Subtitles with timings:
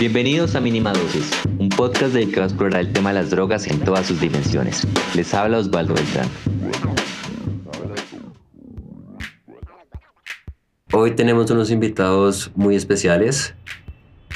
[0.00, 3.78] Bienvenidos a Mínima Dosis, un podcast dedicado a explorar el tema de las drogas en
[3.78, 4.84] todas sus dimensiones.
[5.14, 6.28] Les habla Osvaldo Beltrán.
[10.92, 13.54] Hoy tenemos unos invitados muy especiales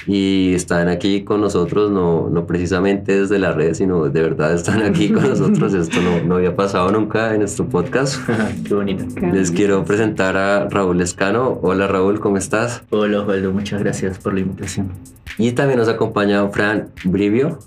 [0.08, 4.80] y están aquí con nosotros, no, no precisamente desde la red, sino de verdad están
[4.80, 5.74] aquí con nosotros.
[5.74, 8.16] Esto no, no había pasado nunca en nuestro podcast.
[8.66, 9.04] Qué bonito.
[9.20, 11.58] Les quiero presentar a Raúl Escano.
[11.60, 12.82] Hola Raúl, ¿cómo estás?
[12.88, 14.92] Hola Osvaldo, muchas gracias por la invitación.
[15.36, 17.58] Y también nos acompaña Fran Brivio.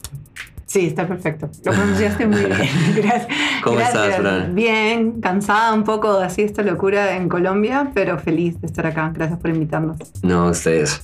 [0.66, 1.48] Sí, está perfecto.
[1.64, 2.58] Lo pronunciaste muy bien.
[2.96, 3.28] Gracias.
[3.62, 4.04] ¿Cómo Gracias.
[4.06, 4.56] estás, Fran?
[4.56, 9.12] Bien, cansada un poco de así esta locura en Colombia, pero feliz de estar acá.
[9.14, 9.98] Gracias por invitarnos.
[10.24, 11.02] No, ustedes.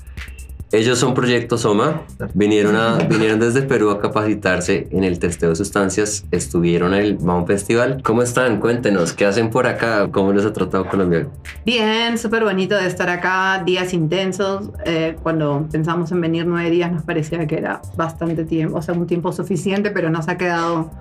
[0.74, 2.02] Ellos son Proyecto Soma,
[2.34, 7.16] vinieron, a, vinieron desde Perú a capacitarse en el testeo de sustancias, estuvieron en el
[7.16, 8.02] BAM Festival.
[8.04, 8.60] ¿Cómo están?
[8.60, 10.10] Cuéntenos, ¿qué hacen por acá?
[10.12, 11.30] ¿Cómo les ha tratado Colombia?
[11.66, 14.72] Bien, súper bonito de estar acá, días intensos.
[14.86, 18.94] Eh, cuando pensamos en venir nueve días nos parecía que era bastante tiempo, o sea,
[18.94, 20.92] un tiempo suficiente, pero nos ha quedado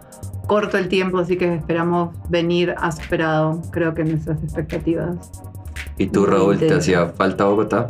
[0.46, 2.72] corto el tiempo, así que esperamos venir.
[2.78, 5.16] Ha superado, creo que nuestras expectativas.
[5.98, 7.88] ¿Y tú, Raúl, te hacía falta Bogotá?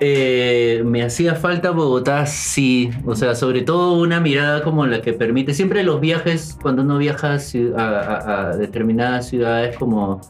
[0.00, 2.90] Eh, me hacía falta Bogotá, sí.
[3.06, 5.54] O sea, sobre todo una mirada como la que permite.
[5.54, 7.38] Siempre los viajes, cuando uno viaja
[7.76, 10.20] a, a determinadas ciudades, como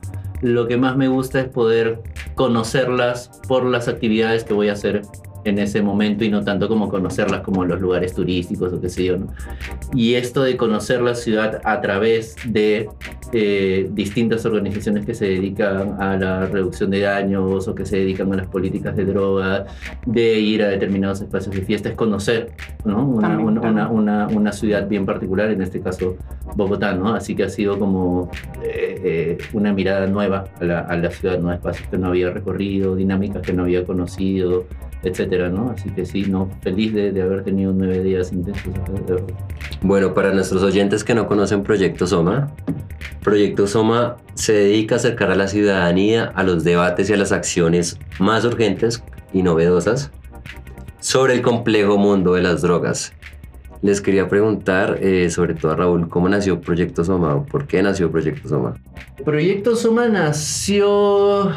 [0.43, 2.03] lo que más me gusta es poder
[2.35, 5.03] conocerlas por las actividades que voy a hacer
[5.45, 9.05] en ese momento y no tanto como conocerlas como los lugares turísticos o qué sé
[9.05, 9.29] yo, ¿no?
[9.95, 12.89] Y esto de conocer la ciudad a través de
[13.33, 18.33] eh, distintas organizaciones que se dedican a la reducción de daños o que se dedican
[18.33, 19.67] a las políticas de droga,
[20.07, 22.53] de ir a determinados espacios de fiesta, es conocer
[22.85, 23.05] ¿no?
[23.07, 23.75] una, También, una, claro.
[23.75, 26.17] una, una- una ciudad bien particular, en este caso
[26.57, 27.15] Bogotá, ¿no?
[27.15, 28.31] Así que ha sido como
[28.63, 31.53] eh, eh, una mirada nueva a la, a la ciudad, ¿no?
[31.53, 34.65] espacios que no había recorrido, dinámicas que no había conocido,
[35.05, 35.71] etcétera, ¿no?
[35.71, 38.73] Así que sí, no, feliz de, de haber tenido nueve días intensos.
[39.83, 42.53] Bueno, para nuestros oyentes que no conocen Proyecto Soma,
[43.23, 47.33] Proyecto Soma se dedica a acercar a la ciudadanía a los debates y a las
[47.33, 50.11] acciones más urgentes y novedosas
[51.01, 53.13] sobre el complejo mundo de las drogas.
[53.83, 57.83] Les quería preguntar, eh, sobre todo a Raúl, ¿cómo nació Proyecto Soma o por qué
[57.83, 58.75] nació Proyecto Soma?
[59.23, 61.51] Proyecto Soma nació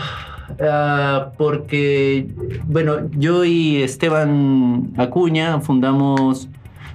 [0.61, 2.27] ah, porque,
[2.65, 6.49] bueno, yo y Esteban Acuña fundamos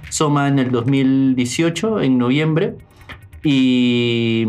[0.09, 2.75] Soma en el 2018, en noviembre,
[3.43, 4.47] y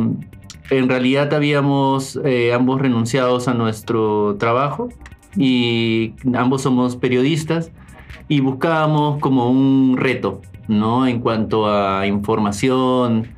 [0.71, 4.89] en realidad habíamos eh, ambos renunciados a nuestro trabajo
[5.37, 7.71] y ambos somos periodistas
[8.29, 11.07] y buscábamos como un reto, ¿no?
[11.07, 13.29] En cuanto a información,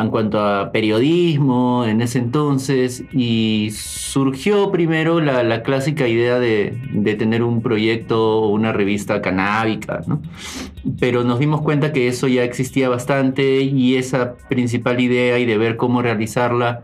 [0.00, 6.78] en cuanto a periodismo en ese entonces y surgió primero la, la clásica idea de,
[7.18, 10.22] tener un proyecto o una revista canábica, ¿no?
[10.98, 15.58] pero nos dimos cuenta que eso ya existía bastante y esa principal idea y de
[15.58, 16.82] ver cómo realizarla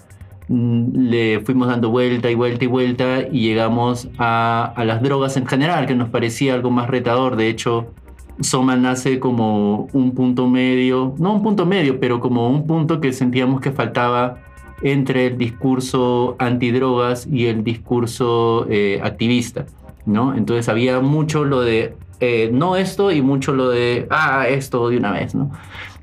[0.48, 5.36] mm, le fuimos dando vuelta y vuelta y vuelta y llegamos a, a las drogas
[5.36, 7.36] en general, que nos parecía algo más retador.
[7.36, 7.92] De hecho,
[8.40, 13.12] Soma nace como un punto medio, no un punto medio, pero como un punto que
[13.12, 14.38] sentíamos que faltaba
[14.82, 19.66] entre el discurso antidrogas y el discurso eh, activista,
[20.06, 20.34] ¿no?
[20.34, 24.96] Entonces había mucho lo de eh, no esto y mucho lo de, ah, esto de
[24.98, 25.50] una vez, ¿no?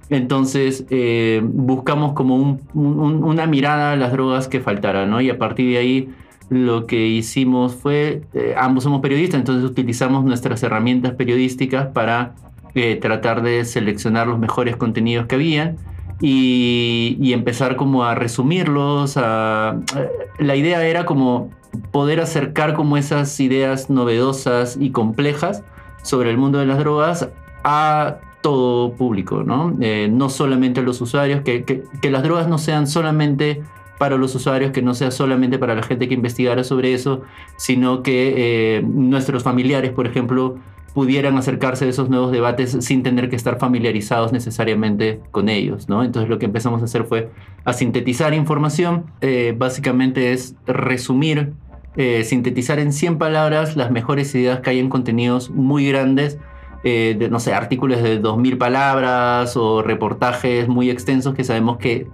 [0.09, 5.19] Entonces eh, buscamos como un- un- una mirada a las drogas que faltara, ¿no?
[5.22, 6.09] Y a partir de ahí
[6.50, 12.36] lo que hicimos fue, eh, ambos somos periodistas, entonces utilizamos nuestras herramientas periodísticas para
[12.76, 15.78] eh, tratar de seleccionar los mejores contenidos que habían
[16.22, 19.16] y, empezar como a resumirlos.
[19.18, 21.50] a- eh, la idea era como
[21.92, 25.64] poder acercar como esas ideas novedosas y complejas
[26.04, 27.30] sobre el mundo de las drogas
[27.64, 29.76] a todo público, ¿no?
[30.10, 33.64] No solamente a los usuarios, que- que las drogas no sean solamente
[33.98, 37.22] para los usuarios, que no sea solamente para la gente que investigara sobre eso,
[37.58, 38.34] sino que
[38.78, 40.58] eh, nuestros familiares, por ejemplo,
[40.94, 46.03] pudieran acercarse a esos nuevos debates sin tener que estar familiarizados necesariamente con ellos, ¿no?
[46.03, 47.30] Entonces lo que empezamos a hacer fue
[47.66, 51.52] a sintetizar información, eh, básicamente es resumir,
[51.98, 56.38] eh, sintetizar en 100 palabras las mejores ideas que hay en contenidos muy grandes,
[56.84, 62.06] de, no sé, artículos de 2.000 palabras o reportajes muy extensos que sabemos que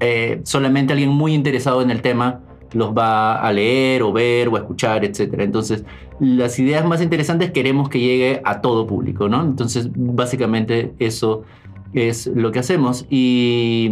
[0.00, 2.40] eh, solamente alguien muy interesado en el tema
[2.72, 5.34] los va a leer o ver o escuchar, etc.
[5.38, 5.84] Entonces,
[6.20, 9.42] las ideas más interesantes queremos que llegue a todo público, ¿no?
[9.42, 11.42] Entonces, básicamente eso
[11.92, 13.06] es lo que hacemos.
[13.10, 13.90] Y,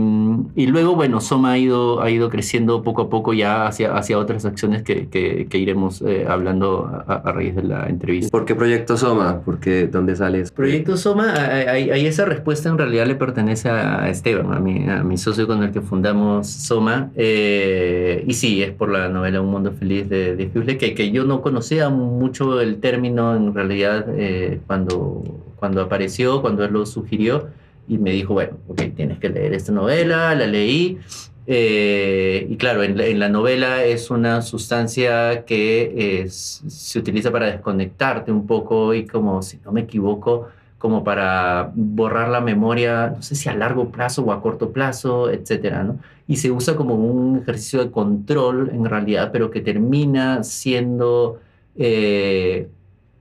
[0.55, 4.19] y, luego, bueno, Soma ha ido, ha ido creciendo poco a poco ya hacia, hacia
[4.19, 8.31] otras acciones que, que, que iremos eh, hablando a, a, raíz de la entrevista.
[8.31, 9.41] ¿Por qué Proyecto Soma?
[9.41, 10.50] ¿Por qué, ¿Dónde sales?
[10.53, 15.19] Proyecto Soma, ahí esa respuesta en realidad le pertenece a Esteban, a mi, a mi
[15.19, 17.11] socio con el que fundamos Soma.
[17.17, 21.11] Eh, y sí, es por la novela Un Mundo Feliz de, de Huxley, que, que
[21.11, 25.23] yo no conocía mucho el término en realidad eh, cuando,
[25.56, 27.49] cuando apareció, cuando él lo sugirió
[27.88, 30.99] y me dijo, bueno, ok, tienes que leer esta novela, la leí.
[31.46, 37.31] Eh, y claro, en la, en la, novela es una sustancia que es, se utiliza
[37.31, 40.49] para desconectarte un poco y como, si no me equivoco,
[40.79, 45.31] como para borrar la memoria, no sé si a largo plazo o a corto plazo,
[45.31, 45.99] etcétera, ¿no?
[46.29, 51.40] Y se usa como un ejercicio de control en realidad, pero que termina siendo
[51.76, 52.69] eh,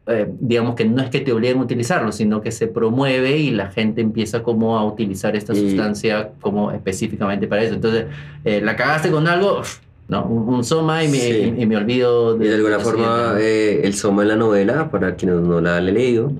[0.08, 3.52] eh, digamos que no es que te obliguen a utilizarlo, sino que se promueve y
[3.52, 5.58] la gente empieza como a utilizar esta y...
[5.58, 7.76] sustancia como específicamente para eso.
[7.76, 8.06] Entonces,
[8.46, 9.62] eh, la cagaste con algo,
[10.08, 11.54] no, un, un soma y me, sí.
[11.58, 12.46] y, y me, olvido de...
[12.46, 15.94] Y de alguna forma, eh, el soma en la novela, para quienes no la han
[15.94, 16.32] leído,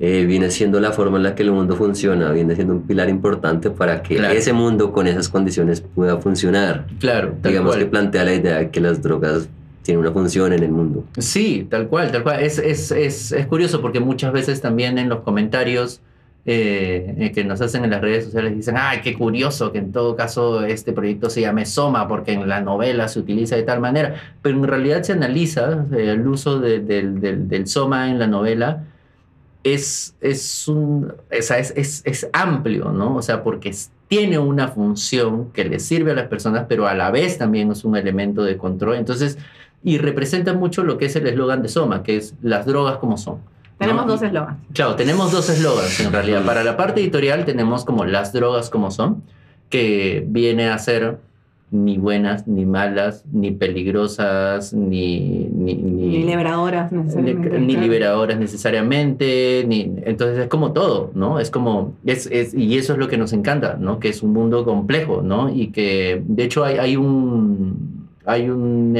[0.00, 3.08] eh, viene siendo la forma en la que el mundo funciona, viene siendo un pilar
[3.08, 4.34] importante para que claro.
[4.34, 6.86] ese mundo con esas condiciones pueda funcionar.
[6.98, 7.78] Claro, digamos cual.
[7.78, 9.48] que plantea la idea de que las drogas
[9.84, 11.04] tiene una función en el mundo.
[11.18, 12.40] Sí, tal cual, tal cual.
[12.42, 16.00] Es, es, es, es curioso porque muchas veces también en los comentarios
[16.46, 20.16] eh, que nos hacen en las redes sociales dicen, ay, qué curioso que en todo
[20.16, 24.14] caso este proyecto se llame Soma porque en la novela se utiliza de tal manera,
[24.40, 28.26] pero en realidad se analiza eh, el uso de, de, de, del Soma en la
[28.26, 28.84] novela.
[29.62, 33.16] Es, es, un, es, es, es amplio, ¿no?
[33.16, 33.74] O sea, porque
[34.08, 37.82] tiene una función que le sirve a las personas, pero a la vez también es
[37.82, 38.96] un elemento de control.
[38.96, 39.38] Entonces,
[39.84, 43.18] y representa mucho lo que es el eslogan de Soma, que es las drogas como
[43.18, 43.36] son.
[43.78, 44.12] Tenemos ¿no?
[44.12, 44.58] dos eslogans.
[44.72, 46.44] Claro, tenemos dos eslogans en realidad.
[46.44, 49.22] Para la parte editorial tenemos como las drogas como son,
[49.68, 51.18] que viene a ser
[51.70, 55.48] ni buenas, ni malas, ni peligrosas, ni...
[55.52, 57.58] Ni, ni, ni liberadoras necesariamente.
[57.58, 61.40] Ni, ni liberadoras necesariamente, ni, entonces es como todo, ¿no?
[61.40, 63.98] Es como, es, es, y eso es lo que nos encanta, ¿no?
[63.98, 65.50] Que es un mundo complejo, ¿no?
[65.52, 68.04] Y que, de hecho, hay, hay un...
[68.26, 68.96] Hay un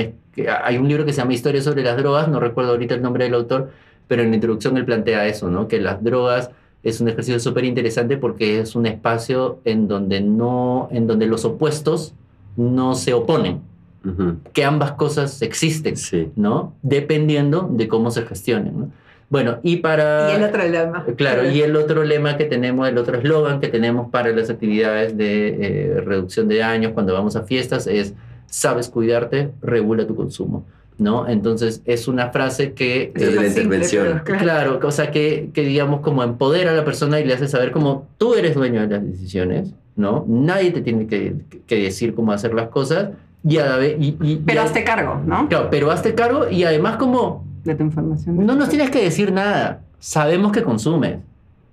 [0.62, 3.24] hay un libro que se llama Historia sobre las drogas, no recuerdo ahorita el nombre
[3.24, 3.70] del autor,
[4.08, 5.68] pero en la introducción él plantea eso, ¿no?
[5.68, 6.50] Que las drogas
[6.82, 11.44] es un ejercicio súper interesante porque es un espacio en donde no, en donde los
[11.44, 12.14] opuestos
[12.56, 13.60] no se oponen,
[14.04, 14.36] uh -huh.
[14.52, 16.30] que ambas cosas existen, sí.
[16.36, 16.74] ¿no?
[16.82, 18.90] Dependiendo de cómo se gestionen, ¿no?
[19.30, 20.30] Bueno, y para...
[20.32, 21.06] Y el otro lema.
[21.16, 25.16] Claro, y el otro lema que tenemos, el otro eslogan que tenemos para las actividades
[25.16, 28.14] de eh, reducción de daños cuando vamos a fiestas es
[28.46, 30.64] sabes cuidarte, regula tu consumo.
[30.98, 31.28] ¿no?
[31.28, 33.12] Entonces es una frase que...
[33.14, 34.22] Es de la intervención.
[34.24, 37.72] Claro, o sea que, que digamos como empodera a la persona y le hace saber
[37.72, 40.24] como tú eres dueño de las decisiones, ¿no?
[40.28, 41.34] Nadie te tiene que,
[41.66, 43.10] que decir cómo hacer las cosas
[43.46, 43.96] y a la vez...
[43.98, 45.48] Y, y, pero y, hazte cargo, ¿no?
[45.48, 47.44] Claro, pero hazte cargo y además como...
[47.64, 48.44] De tu información.
[48.44, 51.18] No nos tienes que decir nada, sabemos que consumes.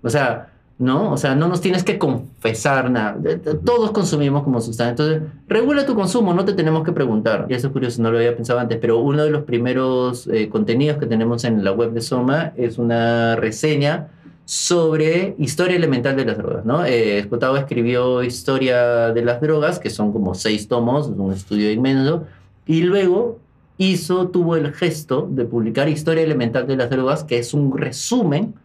[0.02, 0.51] O sea,
[0.82, 1.12] ¿no?
[1.12, 3.18] O sea, no nos tienes que confesar nada.
[3.64, 4.90] Todos consumimos como sustancia.
[4.92, 7.46] Entonces, regula tu consumo, no te tenemos que preguntar.
[7.50, 10.50] Y eso es curioso, no lo había pensado antes, pero uno de los primeros eh,
[10.50, 14.10] contenidos que tenemos en la web de Soma es una reseña
[14.46, 16.84] sobre historia elemental de las drogas, ¿no?
[16.84, 21.72] Eh, Escotado escribió Historia de las drogas, que son como seis tomos, es un estudio
[21.72, 22.26] inmenso,
[22.66, 23.40] y luego
[23.78, 28.56] hizo, tuvo el gesto de publicar Historia elemental de las drogas, que es un resumen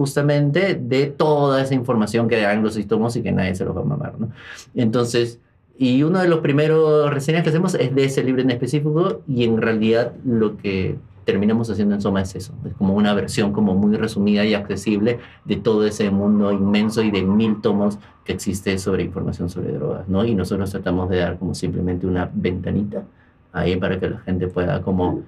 [0.00, 3.82] justamente de toda esa información que dan los síntomas y que nadie se los va
[3.82, 4.30] a mamar, ¿no?
[4.74, 5.38] Entonces,
[5.76, 9.44] y uno de los primeros reseñas que hacemos es de ese libro en específico y
[9.44, 13.74] en realidad lo que terminamos haciendo en Soma es eso, es como una versión como
[13.74, 18.78] muy resumida y accesible de todo ese mundo inmenso y de mil tomos que existe
[18.78, 20.24] sobre información sobre drogas, ¿no?
[20.24, 23.04] Y nosotros tratamos de dar como simplemente una ventanita
[23.52, 25.24] ahí para que la gente pueda como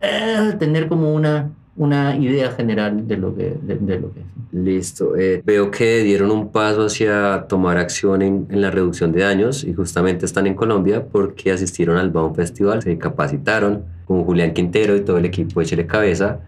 [0.00, 4.26] eh, tener como una una idea general de lo que, de, de lo que es.
[4.52, 5.16] Listo.
[5.16, 9.64] Eh, veo que dieron un paso hacia tomar acción en, en, la reducción de daños
[9.64, 14.94] y justamente están en Colombia porque asistieron al Baum Festival, se capacitaron con Julián Quintero
[14.96, 16.40] y todo el equipo de Chile Cabeza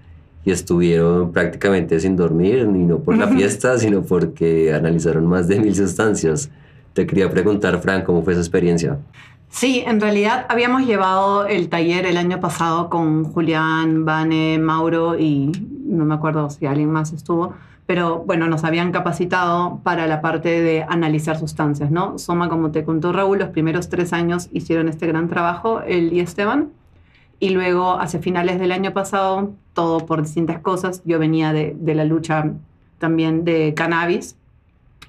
[0.45, 5.59] y estuvieron prácticamente sin dormir, ni no por la fiesta, sino porque analizaron más de
[5.59, 6.51] mil sustancias.
[6.93, 8.99] Te quería preguntar, Fran, ¿cómo fue esa experiencia?
[9.55, 15.53] Sí, en realidad habíamos llevado el taller el año pasado con Julián, Vane, Mauro y
[15.87, 17.55] no me acuerdo si alguien más estuvo,
[17.87, 22.19] pero bueno, nos habían capacitado para la parte de analizar sustancias, ¿no?
[22.19, 26.19] Soma, como te contó Raúl, los primeros tres años hicieron este gran trabajo, él y
[26.19, 26.71] Esteban,
[27.39, 32.05] y luego hacia finales del año pasado, todo por distintas cosas, yo venía de, la
[32.05, 32.51] lucha
[32.99, 34.35] también de cannabis,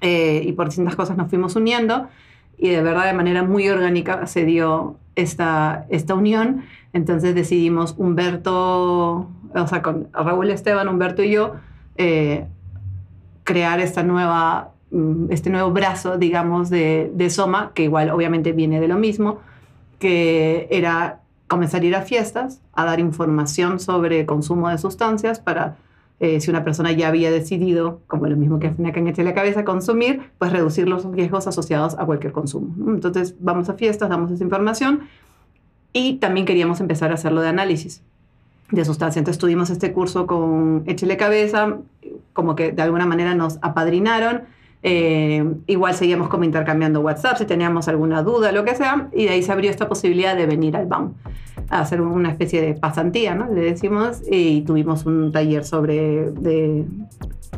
[0.02, 2.10] eh, y por distintas cosas nos fuimos uniendo
[2.58, 6.64] y de verdad de manera muy orgánica se dio esta, esta unión.
[6.94, 11.56] Entonces decidimos Humberto, o sea, con Raúl Esteban, Humberto y yo,
[11.98, 12.46] eh,
[13.44, 18.80] crear esta nueva, mm, este nuevo brazo, digamos, de, de Soma, que igual obviamente viene
[18.80, 19.40] de lo mismo,
[20.00, 25.78] que era comenzar a ir a fiestas, a dar información sobre consumo de sustancias para
[26.20, 29.34] eh, si una persona ya había decidido, como lo mismo que hacen acá en la
[29.34, 32.74] cabeza, consumir, pues reducir los riesgos asociados a cualquier consumo.
[32.78, 32.94] ¿no?
[32.94, 35.02] Entonces vamos a fiestas, damos esa información
[35.92, 38.02] y también queríamos empezar a hacerlo de análisis
[38.72, 39.18] de sustancias.
[39.18, 41.78] Entonces tuvimos este curso con Échele Cabeza,
[42.32, 44.44] como que de alguna manera nos apadrinaron.
[44.84, 49.32] Eh, igual seguíamos como intercambiando WhatsApp si teníamos alguna duda, lo que sea, y de
[49.32, 51.14] ahí se abrió esta posibilidad de venir al BAM
[51.70, 53.52] a hacer una especie de pasantía, ¿no?
[53.52, 56.86] Le decimos, y tuvimos un taller sobre de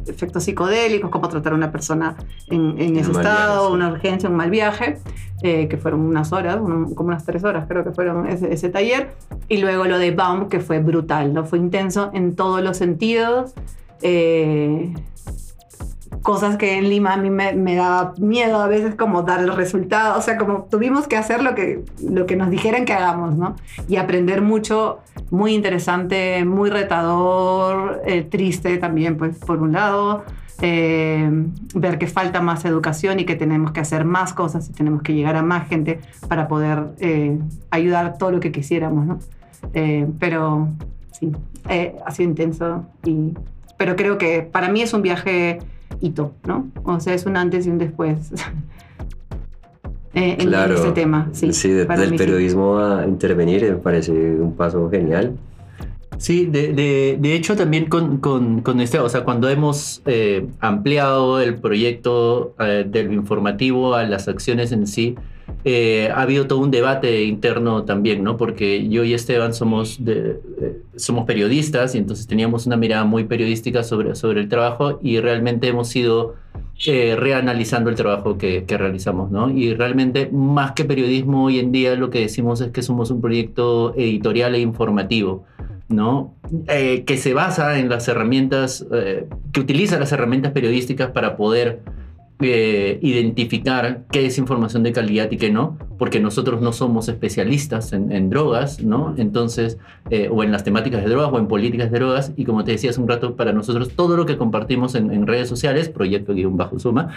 [0.08, 2.16] efectos psicodélicos, cómo tratar a una persona
[2.50, 3.74] en, en ese estado, viaje, sí.
[3.74, 4.98] una urgencia, un mal viaje,
[5.44, 8.70] eh, que fueron unas horas, un- como unas tres horas creo que fueron ese, ese
[8.70, 9.10] taller,
[9.50, 11.44] y luego lo de Baum, que fue brutal, ¿no?
[11.46, 13.54] Fue intenso en todos los sentidos.
[14.02, 14.94] eh,
[16.22, 19.56] cosas que en Lima a mí me, me daba miedo a veces como dar el
[19.56, 23.36] resultado, o sea, como tuvimos que hacer lo que, lo que nos dijeran que hagamos,
[23.36, 23.56] ¿no?
[23.88, 25.00] Y aprender mucho,
[25.30, 30.24] muy interesante, muy retador, eh, triste también, pues, por un lado,
[30.62, 31.30] eh,
[31.76, 35.14] ver que falta más educación y que tenemos que hacer más cosas y tenemos que
[35.14, 37.38] llegar a más gente para poder eh,
[37.70, 39.20] ayudar todo lo que quisiéramos, ¿no?
[39.74, 40.70] Eh, pero
[41.12, 41.32] sí,
[41.70, 43.34] eh, ha sido intenso y
[43.78, 45.60] pero creo que para mí es un viaje
[46.01, 46.67] hito, ¿no?
[46.84, 48.32] O sea, es un antes y un después
[50.13, 51.29] eh, en este tema.
[51.32, 52.17] Sí, Sí, de- del sí.
[52.17, 55.36] periodismo a intervenir me parece un paso genial.
[56.18, 60.48] Sí, de, de- de hecho también con, con, con este, o sea, cuando hemos eh,
[60.60, 65.16] ampliado el proyecto eh, del informativo a las acciones en sí,
[65.64, 68.36] eh, ha habido todo un debate interno también, ¿no?
[68.36, 73.26] Porque yo y Esteban somos, de- eh, somos periodistas y entonces teníamos una mirada muy
[73.26, 76.34] periodística sobre, sobre el trabajo y realmente hemos ido
[76.88, 79.52] eh, reanalizando el trabajo que, que realizamos, ¿no?
[79.52, 83.22] Y realmente más que periodismo hoy en día lo que decimos es que somos un
[83.22, 85.46] proyecto editorial e informativo.
[85.89, 86.36] ¿No?
[86.67, 91.82] Eh, que se basa en las herramientas, eh, que utiliza las herramientas periodísticas para poder
[92.39, 97.94] eh, identificar qué es información de calidad y qué no, porque nosotros no somos especialistas
[97.94, 99.15] en, en drogas, ¿no?
[99.17, 99.79] Entonces,
[100.12, 102.74] eh, o en las temáticas de drogas o en políticas de drogas, y como te
[102.74, 106.36] decía hace un rato, para nosotros todo lo que compartimos en, en redes sociales, proyecto
[106.36, 107.10] guion bajo suma,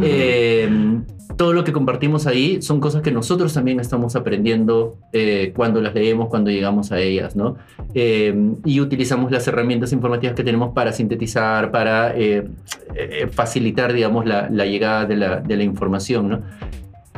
[0.00, 0.70] eh,
[1.36, 5.92] todo lo que compartimos ahí son cosas que nosotros también estamos aprendiendo eh, cuando las
[5.94, 7.56] leemos, cuando llegamos a ellas, ¿no?
[7.94, 12.14] Y utilizamos las herramientas informativas que tenemos para sintetizar, para
[13.32, 16.42] facilitar, digamos, la, la llegada de la, de la información, ¿no?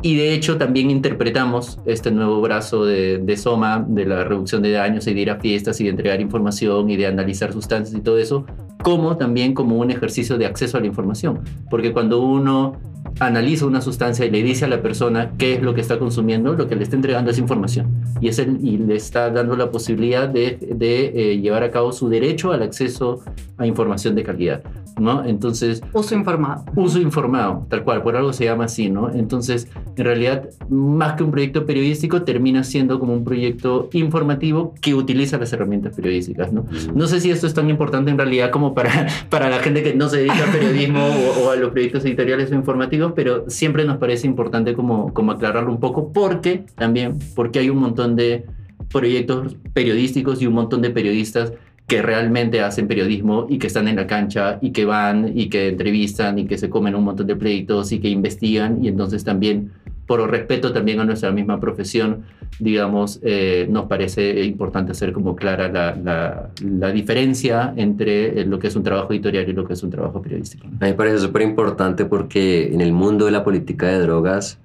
[0.02, 4.70] Y de hecho también interpretamos este nuevo brazo de, de Soma, de la reducción de
[4.72, 8.00] daños y de ir a fiestas y de entregar información y de analizar sustancias y
[8.00, 8.46] todo eso,
[8.82, 11.40] como también como un ejercicio de acceso a la información.
[11.68, 12.78] Porque cuando uno
[13.18, 16.54] analiza una sustancia y le dice a la persona qué es lo que está consumiendo,
[16.54, 17.88] lo que le está entregando es información.
[18.20, 21.92] Y, es el, y le está dando la posibilidad de, de eh, llevar a cabo
[21.92, 23.20] su derecho al acceso
[23.58, 24.62] a información de calidad.
[24.98, 25.24] ¿no?
[25.24, 26.64] Entonces, Uso informado.
[26.76, 29.10] uso informado, tal cual, por algo se llama así, ¿no?
[29.10, 34.94] Entonces, en realidad, más que un proyecto periodístico, termina siendo como un proyecto informativo que
[34.94, 36.66] utiliza las herramientas periodísticas, ¿no?
[36.94, 39.94] No sé si esto es tan importante en realidad como para, para la gente que
[39.94, 43.84] no se dedica al periodismo o, o a los proyectos editoriales o informativos, pero siempre
[43.84, 48.44] nos parece importante como, como aclararlo un poco, porque también, porque hay un montón de
[48.90, 51.52] proyectos periodísticos y un montón de periodistas
[51.90, 55.66] que realmente hacen periodismo y que están en la cancha y que van y que
[55.66, 59.72] entrevistan y que se comen un montón de pleitos y que investigan y entonces también
[60.06, 62.22] por respeto también a nuestra misma profesión,
[62.60, 68.60] digamos, eh, nos parece importante hacer como clara la, la, la diferencia entre eh, lo
[68.60, 70.68] que es un trabajo editorial y lo que es un trabajo periodístico.
[70.68, 74.60] A mí me parece súper importante porque en el mundo de la política de drogas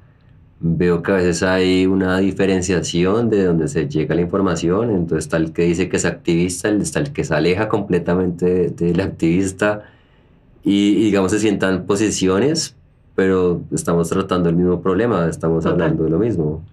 [0.60, 5.38] veo que a veces hay una diferenciación de donde se llega la información, entonces está
[5.38, 9.84] el que dice que es activista, está el que se aleja completamente del activista
[10.64, 12.76] y, y, digamos se sientan posiciones,
[13.16, 15.74] pero estamos tratando el mismo problema, estamos Total.
[15.82, 16.64] hablando de lo mismo.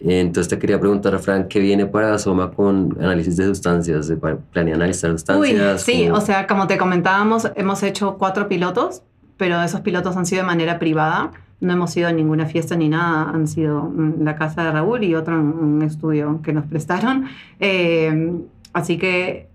[0.00, 4.06] Entonces te quería preguntar, Frank, ¿qué viene para Soma con análisis de sustancias?
[4.06, 5.82] ¿De- ¿Planea analizar Uy, sustancias?
[5.82, 9.02] sí, ¿Cómo- o sea, como te comentábamos, hemos hecho cuatro pilotos,
[9.36, 11.32] pero esos pilotos han sido de manera privada.
[11.60, 15.02] No hemos ido a ninguna fiesta ni nada, han sido en la casa de Raúl
[15.02, 17.26] y otro un estudio que nos prestaron.
[17.58, 18.40] Eh,
[18.72, 19.48] así que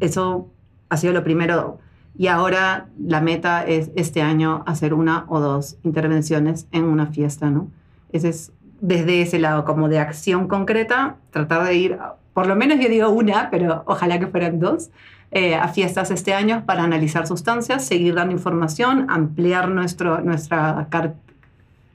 [0.00, 0.48] eso
[0.88, 1.78] ha sido lo primero.
[2.16, 7.50] Y ahora la meta es este año hacer una o dos intervenciones en una fiesta,
[7.50, 7.68] ¿no?
[8.12, 11.98] Ese es desde ese lado, como de acción concreta, tratar de ir,
[12.34, 14.90] por lo menos yo digo una, pero ojalá que fueran dos,
[15.30, 20.86] eh, a fiestas este año para analizar sustancias, seguir dando información, ampliar nuestro, nuestra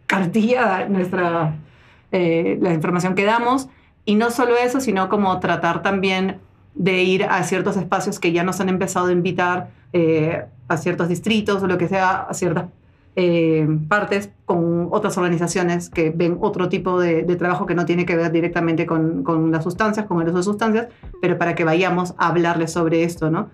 [0.09, 1.55] cartilla, nuestra,
[2.11, 3.69] eh, la información que damos.
[4.05, 6.39] Y no solo eso, sino como tratar también
[6.73, 11.09] de ir a ciertos espacios que ya nos han empezado a invitar eh, a ciertos
[11.09, 12.65] distritos o lo que sea, a ciertas
[13.15, 18.15] eh, partes con otras organizaciones que ven otro tipo de, trabajo que no tiene que
[18.15, 20.87] ver directamente con, con, las sustancias, con el uso de sustancias,
[21.21, 23.49] pero para que vayamos a hablarles sobre esto, ¿no?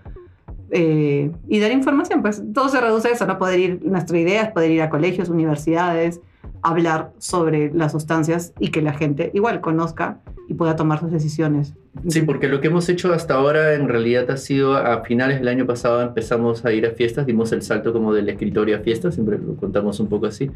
[0.70, 3.38] Eh, y dar información, pues todo se reduce a eso, ¿no?
[3.38, 6.20] Poder ir, nuestra idea es poder ir a colegios, universidades,
[6.66, 10.18] hablar sobre las sustancias y que la gente igual conozca
[10.48, 11.74] y pueda tomar sus decisiones.
[12.08, 15.48] Sí, porque lo que hemos hecho hasta ahora en realidad ha sido a finales del
[15.48, 19.14] año pasado empezamos a ir a fiestas, dimos el salto como del escritorio a fiestas,
[19.14, 20.50] siempre lo contamos un poco así.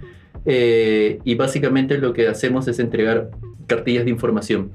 [0.44, 3.30] Eh, y básicamente lo que hacemos es entregar
[3.66, 4.72] cartillas de información.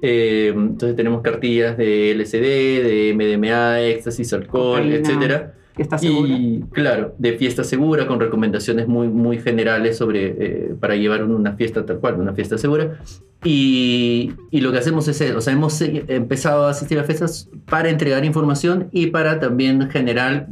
[0.00, 5.54] Eh, entonces tenemos cartillas de LSD, de MDMA, éxtasis, alcohol, etcétera
[6.02, 11.52] y claro, de fiesta segura, con recomendaciones muy, muy generales sobre, eh, para llevar una
[11.54, 12.98] fiesta tal cual, una fiesta segura.
[13.44, 17.88] Y, y, lo que hacemos es, o sea, hemos empezado a asistir a fiestas para
[17.88, 20.48] entregar información y para también generar,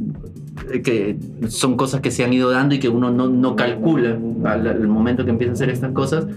[0.71, 1.17] eh, que
[1.49, 5.25] son cosas que se han ido dando y que uno no, no calcula al, momento
[5.25, 6.27] que empieza a hacer estas cosas.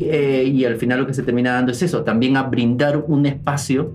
[0.00, 3.26] Eh, y al final lo que se termina dando es eso, también a brindar un
[3.26, 3.92] espacio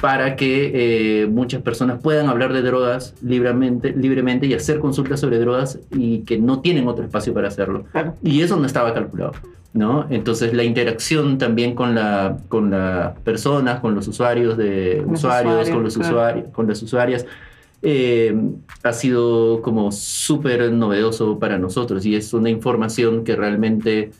[0.00, 5.38] para que eh, muchas personas puedan hablar de drogas libremente, libremente y hacer consultas sobre
[5.38, 7.84] drogas y que no tienen otro espacio para hacerlo.
[8.22, 9.32] Y eso no estaba calculado.
[9.72, 10.06] ¿no?
[10.10, 15.84] Entonces la interacción también con, la, con las personas, con los usuarios de usuarios, con
[15.84, 17.26] los usuarios, con las usuarias,
[17.82, 18.34] eh,
[18.82, 24.10] ha sido como súper novedoso para nosotros y es una información que realmente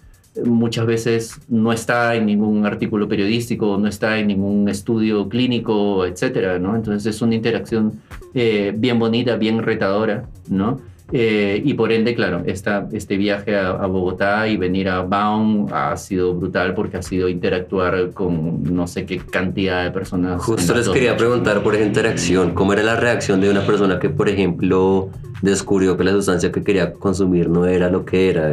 [0.45, 6.59] muchas veces no está en ningún artículo periodístico, no está en ningún estudio clínico, etcétera,
[6.59, 6.77] ¿no?
[6.77, 8.01] Entonces es una interacción
[8.35, 10.81] eh, bien bonita, bien retadora, ¿no?
[11.13, 15.97] Eh, y por ende, claro, esta, este viaje a, Bogotá y venir a Baum ha
[15.97, 20.41] sido brutal porque ha sido interactuar con no sé qué cantidad de personas.
[20.41, 24.09] Justo les quería preguntar por esa interacción, ¿cómo era la reacción de una persona que,
[24.09, 25.11] por ejemplo,
[25.43, 28.53] descubrió que la sustancia que quería consumir no era lo que era?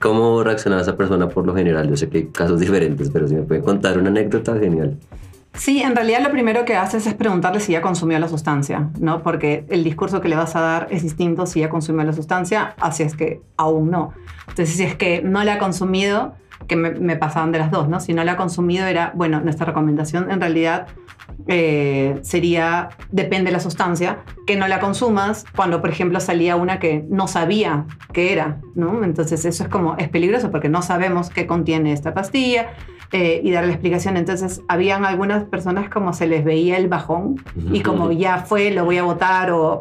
[0.00, 1.88] ¿Cómo reaccionaba esa persona por lo general?
[1.88, 4.98] Yo sé que hay casos diferentes, pero si me puede contar una anécdota, genial.
[5.52, 9.22] Sí, en realidad lo primero que haces es preguntarle si ya consumió la sustancia, ¿no?
[9.22, 12.74] Porque el discurso que le vas a dar es distinto si ya consumió la sustancia,
[12.80, 14.14] así es que aún no.
[14.48, 16.34] Entonces, si es que no la ha consumido,
[16.66, 18.00] que me, pasaban de las dos, ¿no?
[18.00, 20.86] Si no la ha consumido era, bueno, nuestra recomendación en realidad
[21.46, 26.78] eh, sería, depende de la sustancia, que no la consumas cuando, por ejemplo, salía una
[26.78, 29.04] que no sabía qué era, ¿no?
[29.04, 32.70] Entonces eso es como, es peligroso porque no sabemos qué contiene esta pastilla
[33.12, 34.16] eh, y darle la explicación.
[34.16, 38.84] Entonces habían algunas personas como se les veía el bajón y como ya fue, lo
[38.84, 39.80] voy a votar o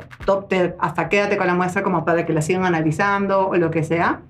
[0.80, 4.22] hasta quédate con la muestra como para que la sigan analizando o lo que sea.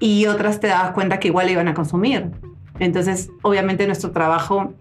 [0.00, 2.30] Y otras te dabas cuenta que igual iban a consumir.
[2.78, 4.74] Entonces, obviamente nuestro trabajo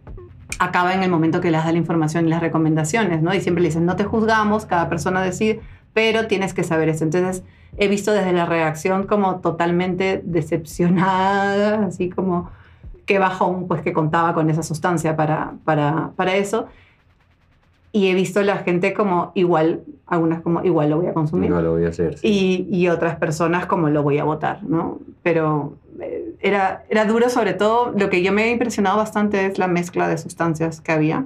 [0.60, 3.34] acaba en el momento que les da la información y las recomendaciones, ¿no?
[3.34, 5.62] Y siempre le dicen, no te juzgamos, cada persona decide,
[5.94, 7.04] pero tienes que saber eso.
[7.04, 7.44] Entonces,
[7.78, 12.50] he visto desde la reacción como totalmente decepcionada, así como
[13.06, 16.68] qué bajón, pues que contaba con esa sustancia para, para, para eso.
[17.92, 21.50] Y he visto la gente como igual, algunas como igual lo voy a consumir.
[21.50, 22.18] Igual lo voy a hacer.
[22.22, 25.00] Y, y otras personas como lo voy a votar, ¿no?
[25.24, 25.74] Pero
[26.40, 30.08] era, era duro sobre todo, lo que yo me he impresionado bastante es la mezcla
[30.08, 31.26] de sustancias que había,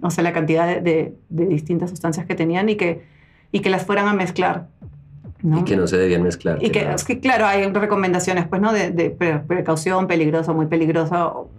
[0.00, 3.04] o sea, la cantidad de, de, distintas sustancias que tenían y que,
[3.52, 4.68] y que las fueran a mezclar.
[5.42, 5.60] ¿no?
[5.60, 6.62] Y que no se debían mezclar.
[6.62, 8.72] Y que, es que, claro, hay recomendaciones, pues, ¿no?
[8.72, 11.50] De, de precaución, peligroso, muy peligroso.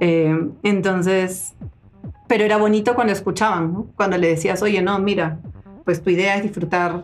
[0.00, 1.54] Eh, entonces,
[2.26, 3.86] pero era bonito cuando escuchaban, ¿no?
[3.96, 5.40] Cuando le decías, oye, no, mira,
[5.84, 7.02] pues tu idea es disfrutar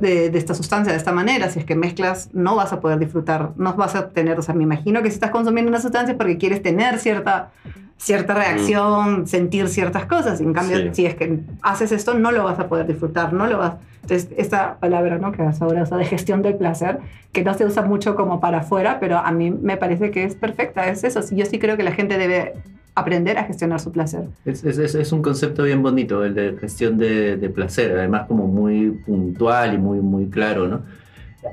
[0.00, 1.50] de, esta sustancia de esta manera.
[1.50, 4.54] Si es que mezclas, no vas a poder disfrutar, no vas a tener, o sea,
[4.54, 7.50] me imagino que si estás consumiendo una sustancia es porque quieres tener cierta,
[7.96, 10.40] cierta reacción, sentir ciertas cosas.
[10.40, 13.58] En cambio, si es que haces esto, no lo vas a poder disfrutar, no lo
[13.58, 13.74] vas.
[14.02, 15.32] Entonces, esta palabra, ¿no?
[15.32, 16.98] Que ahora usa de gestión del placer,
[17.32, 20.34] que no se usa mucho como para afuera, pero a mí me parece que es
[20.34, 21.20] perfecta, es eso.
[21.34, 22.54] Yo sí creo que la gente debe
[22.94, 24.24] aprender a gestionar su placer.
[24.44, 28.46] Es, es, es, un concepto bien bonito, el de gestión de, de, placer, además como
[28.46, 30.82] muy puntual y muy, muy claro, ¿no?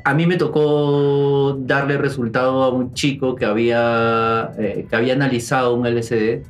[0.04, 5.76] A mí me tocó darle resultado a un chico que había, eh, que había analizado
[5.76, 6.42] un LSD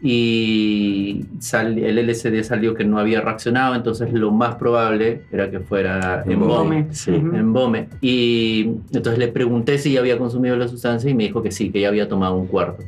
[0.00, 5.60] y sal- el LSD salió que no había reaccionado, entonces lo más probable era que
[5.60, 6.78] fuera embome.
[6.78, 6.94] Embome.
[6.94, 7.10] Sí.
[7.14, 7.88] Embome.
[8.00, 11.70] Y entonces le pregunté si ya había consumido la sustancia y me dijo que sí,
[11.70, 12.84] que ya había tomado un cuarto.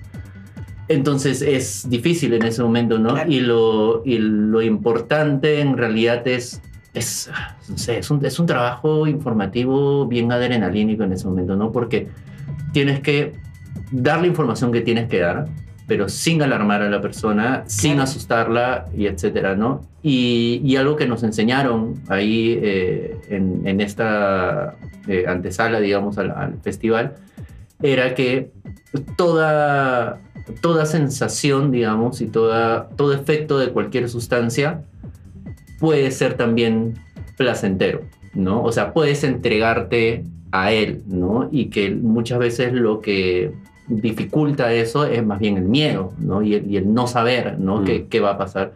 [0.89, 3.15] Entonces es difícil en ese momento, ¿no?
[3.15, 3.31] Claro.
[3.31, 6.61] Y, lo, y lo importante en realidad es,
[6.95, 7.31] es,
[7.69, 11.73] no sé, es, un, es un trabajo informativo bien adrenalínico en ese momento, ¿no?
[11.73, 12.09] Porque
[12.73, 13.33] tienes que
[13.91, 15.47] dar la información que tienes que dar,
[15.89, 18.05] pero sin alarmar a la persona, sin Claro.
[18.05, 19.83] asustarla y etcétera, ¿no?
[20.03, 24.77] Y, y algo que nos enseñaron ahí eh, en, en esta
[25.09, 27.15] eh, antesala, digamos, al, al festival,
[27.83, 28.51] era que
[29.17, 30.19] toda,
[30.61, 34.83] toda sensación, digamos, y toda, todo efecto de cualquier sustancia
[35.79, 36.95] puede ser también
[37.37, 38.03] placentero,
[38.35, 38.63] ¿no?
[38.63, 41.49] O sea, puedes entregarte a él, ¿no?
[41.51, 43.53] Y que muchas veces lo que
[43.89, 46.43] dificulta eso es más bien el miedo, ¿no?
[46.43, 47.81] Y el, y el no saber, ¿no?
[47.81, 47.85] Mm.
[47.85, 48.73] ¿Qué, qué va a pasar?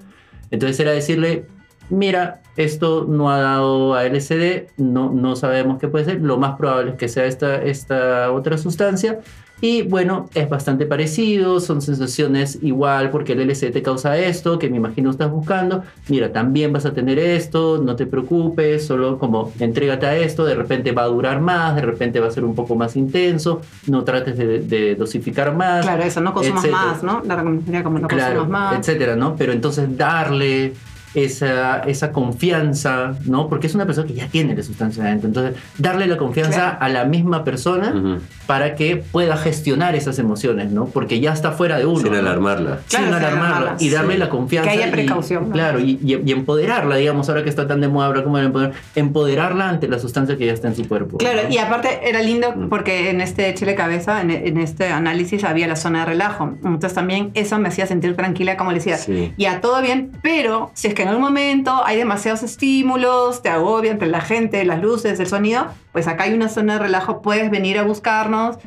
[0.50, 1.46] Entonces era decirle,
[1.90, 6.56] mira, esto no ha dado a LSD, no, no sabemos qué puede ser, lo más
[6.56, 9.20] probable es que sea esta, esta otra sustancia.
[9.62, 14.70] Y bueno, es bastante parecido, son sensaciones igual porque el LSD te causa esto, que
[14.70, 15.82] me imagino estás buscando.
[16.08, 20.54] Mira, también vas a tener esto, no te preocupes, solo como entrégate a esto, de
[20.54, 24.02] repente va a durar más, de repente va a ser un poco más intenso, no
[24.02, 25.84] trates de, de dosificar más.
[25.84, 26.86] Claro, eso, no consumas etcétera.
[26.86, 27.22] más, ¿no?
[27.26, 28.78] La como no Claro, consumas más.
[28.80, 29.36] etcétera, ¿no?
[29.36, 30.72] Pero entonces darle
[31.14, 33.48] esa, esa confianza, ¿no?
[33.48, 35.28] Porque es una persona que ya tiene la sustancia adentro.
[35.28, 36.76] Entonces, darle la confianza Claro.
[36.80, 38.18] a la misma persona Ujú.
[38.46, 40.86] para que pueda gestionar esas emociones, ¿no?
[40.86, 42.00] Porque ya está fuera de uno.
[42.00, 42.78] Sin alarmarla.
[42.86, 43.46] Sin Claro, sin alarmarla.
[43.56, 43.76] alarmarla.
[43.84, 44.18] Y darle Sí.
[44.18, 44.70] la confianza.
[44.70, 45.52] Que haya y- precaución, ¿no?
[45.52, 48.52] Claro, y, y- y empoderarla, digamos, ahora que está tan de moda, ahora como el
[48.52, 51.18] empoder- empoderarla ante la sustancia que ya está en su cuerpo.
[51.18, 51.48] Claro, ¿no?
[51.54, 52.68] y aparte era lindo Mm.
[52.68, 56.54] porque en este Chile Cabeza, en, en este análisis, había la zona de relajo.
[56.64, 59.32] Entonces también eso me hacía sentir tranquila, como le decía, Sí.
[59.38, 63.90] ya todo bien, pero si es que en algún momento hay demasiados estímulos, te agobia
[63.90, 67.50] entre la gente, las luces, el sonido, pues acá hay una zona de relajo, puedes
[67.50, 68.58] venir a buscarnos,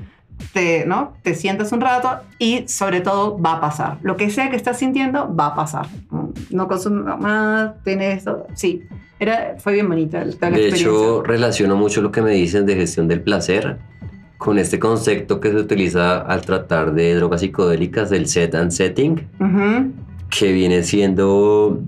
[0.51, 1.13] te, ¿no?
[1.23, 3.97] te sientas un rato y sobre todo va a pasar.
[4.01, 5.87] Lo que sea que estás sintiendo va a pasar.
[6.49, 8.45] No consumas más, tiene eso.
[8.53, 8.83] Sí,
[9.19, 13.07] era, fue bien bonita la De hecho, relaciono mucho lo que me dicen de gestión
[13.07, 13.77] del placer
[14.37, 19.25] con este concepto que se utiliza al tratar de drogas psicodélicas del set and setting,
[19.39, 19.93] Ujú.
[20.29, 21.79] que viene siendo...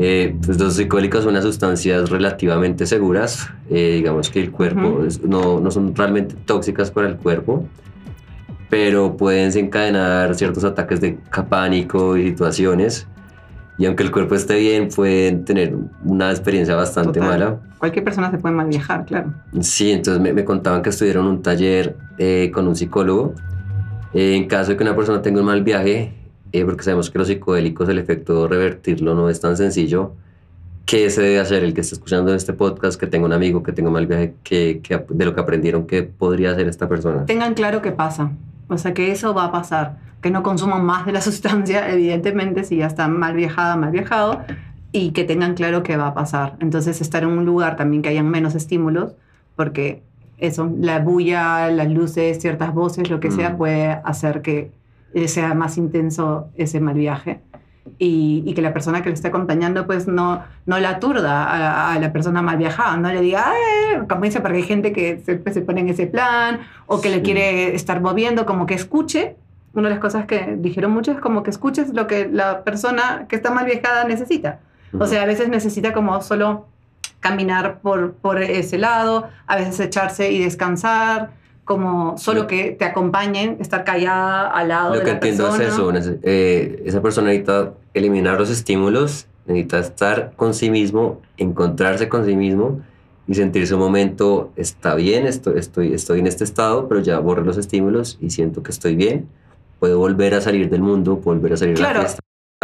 [0.00, 5.04] Eh, pues los psicodélicos son unas sustancias relativamente seguras, eh, digamos que el cuerpo Ujú.
[5.06, 7.66] es- no, no son realmente tóxicas para el cuerpo,
[8.70, 13.08] pero pueden desencadenar ciertos ataques de pánico y situaciones,
[13.76, 17.28] y aunque el cuerpo esté bien, pueden tener una experiencia bastante Total.
[17.28, 17.60] mala.
[17.78, 19.32] Cualquier persona se puede mal viajar, claro.
[19.60, 23.34] Sí, entonces me, me contaban que estuvieron un taller eh, con un psicólogo.
[24.14, 26.12] Eh, en caso de que una persona tenga un mal viaje,
[26.52, 30.12] eh, porque sabemos que los psicodélicos, el efecto revertirlo no es tan sencillo,
[30.86, 31.64] ¿qué se debe hacer?
[31.64, 34.34] El que está escuchando este podcast, que tenga un amigo que tenga un mal viaje,
[34.42, 37.26] que, que de lo que aprendieron, ¿qué podría hacer esta persona?
[37.26, 38.30] Tengan claro qué pasa.
[38.68, 39.98] O sea, que eso va a pasar.
[40.22, 44.40] Que no consuman más de la sustancia, evidentemente, si ya está mal viajada, mal viajado,
[44.90, 46.56] y que tengan claro qué va a pasar.
[46.60, 49.12] Entonces, estar en un lugar también que hayan menos estímulos,
[49.56, 50.02] porque
[50.38, 53.56] eso, la bulla, las luces, ciertas voces, lo que sea, Mm.
[53.58, 54.70] puede hacer que
[55.26, 57.40] sea más intenso ese mal viaje.
[57.98, 61.94] Y, y que la persona que le esté acompañando pues no, no la aturda a,
[61.94, 63.50] a la persona mal viajada, no le diga,
[64.22, 67.22] dice, porque hay gente que se, pues, se pone en ese plan o que le
[67.22, 69.36] quiere estar moviendo, como que escuche.
[69.74, 73.26] Una de las cosas que dijeron mucho es como que escuches lo que la persona
[73.28, 74.60] que está mal viajada necesita.
[74.98, 76.66] O sea, a veces necesita como solo
[77.20, 81.30] caminar por, por ese lado, a veces echarse y descansar,
[81.68, 85.44] como solo Lo- que te acompañen, estar callada al lado Lo de que la entiendo
[85.54, 85.98] persona.
[85.98, 92.08] es eso, eh, esa persona necesita eliminar los estímulos, necesita estar con sí mismo, encontrarse
[92.08, 92.80] con sí mismo
[93.26, 97.44] y sentirse un momento, está bien, estoy, estoy, estoy en este estado, pero ya borré
[97.44, 99.28] los estímulos y siento que estoy bien,
[99.78, 101.98] puedo volver a salir del mundo, volver a salir a Claro.
[102.00, 102.20] la fiesta.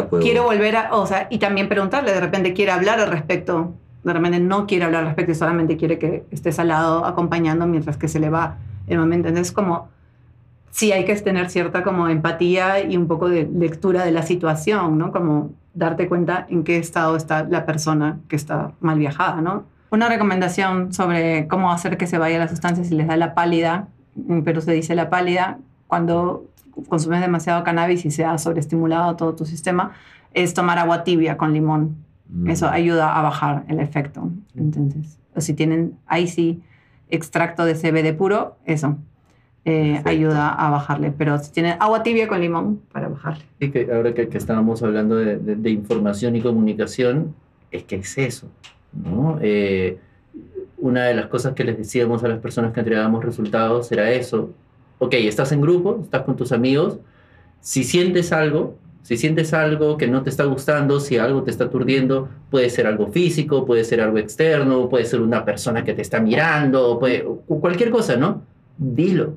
[0.08, 3.74] puedo- Quiero volver a, o sea, y también preguntarle, de repente quiere hablar al respecto,
[4.02, 7.66] de repente no quiere hablar al respecto y solamente quiere que estés al lado acompañando
[7.66, 9.28] mientras que se le va el momento.
[9.28, 9.88] Entonces, como,
[10.70, 14.98] sí hay que tener cierta como empatía y un poco de lectura de la situación,
[14.98, 15.12] ¿no?
[15.12, 19.64] Como darte cuenta en qué estado está la persona que está mal viajada, ¿no?
[19.90, 23.88] Una recomendación sobre cómo hacer que se vaya la sustancia si les da la pálida,
[24.28, 26.44] en Perú se dice la pálida, cuando
[26.88, 29.92] consumes demasiado cannabis y se ha sobreestimulado todo tu sistema,
[30.32, 31.96] es tomar agua tibia con limón.
[32.28, 32.48] Mm.
[32.48, 34.28] Eso ayuda a bajar el efecto.
[34.56, 36.62] Entonces, o si tienen ahí sí
[37.14, 38.96] extracto de CBD puro, eso.
[39.66, 41.10] eh, ayuda a bajarle.
[41.16, 43.44] Pero si tienen agua tibia con limón para bajarle.
[43.60, 47.34] Y que ahora que, que estábamos hablando de, de- de información y comunicación,
[47.70, 48.48] es que es eso,
[48.92, 49.38] ¿no?
[49.40, 49.98] Eh,
[50.78, 54.50] una de las cosas que les decíamos a las personas que entregábamos resultados era eso.
[54.98, 56.98] Ok, estás en grupo, estás con tus amigos,
[57.60, 61.64] si sientes algo, si sientes algo que no te está gustando, si algo te está
[61.64, 66.00] aturdiendo, puede ser algo físico, puede ser algo externo, puede ser una persona que te
[66.00, 68.40] está mirando, puede, cualquier cosa, ¿no?
[68.78, 69.34] Dilo,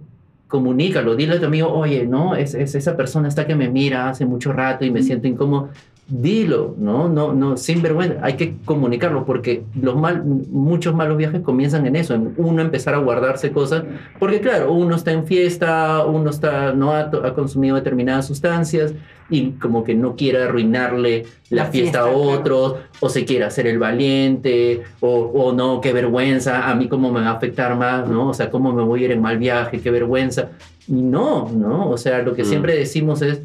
[0.47, 4.07] comunícalo, dile a tu amigo, oye, no, es, es esa persona está que me mira
[4.07, 5.67] hace mucho rato y me siento incómodo.
[6.09, 11.41] Dilo, no, no, no, sin vergüenza, hay que comunicarlo porque los mal, muchos malos viajes
[11.41, 13.83] comienzan en eso, en uno empezar a guardarse cosas,
[14.17, 18.93] porque claro, uno está en fiesta, uno está, no ha, ha consumido determinadas sustancias
[19.29, 22.39] y como que no quiere arruinarle la, La fiesta, a fiesta, claro.
[22.39, 27.11] otros, o se quiere hacer el valiente, o, o no, qué vergüenza, a mí cómo
[27.11, 28.29] me va a afectar más, ¿no?
[28.29, 30.51] O sea, cómo me voy a ir en mal viaje, qué vergüenza.
[30.87, 31.89] Y no, ¿no?
[31.89, 32.45] O sea, lo que Mm.
[32.45, 33.41] siempre decimos es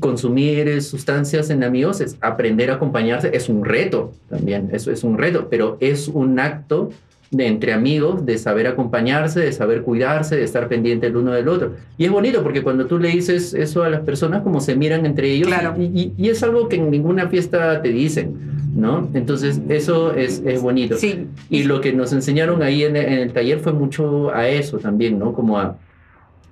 [0.00, 5.04] consumir eh, sustancias en amigos es aprender a acompañarse, es un reto también, eso es
[5.04, 6.90] un reto, pero es un acto
[7.30, 11.48] de entre amigos, de saber acompañarse, de saber cuidarse, de estar pendiente el uno del
[11.48, 11.72] otro.
[11.98, 15.04] Y es bonito porque cuando tú le dices eso a las personas, como se miran
[15.06, 15.74] entre ellos, Claro.
[15.76, 18.34] y, y- y es algo que en ninguna fiesta te dicen,
[18.76, 19.08] ¿no?
[19.14, 20.96] Entonces, eso es, es bonito.
[20.96, 21.26] Sí.
[21.50, 25.18] Y lo que nos enseñaron ahí en, en el taller fue mucho a eso también,
[25.18, 25.32] ¿no?
[25.32, 25.76] Como a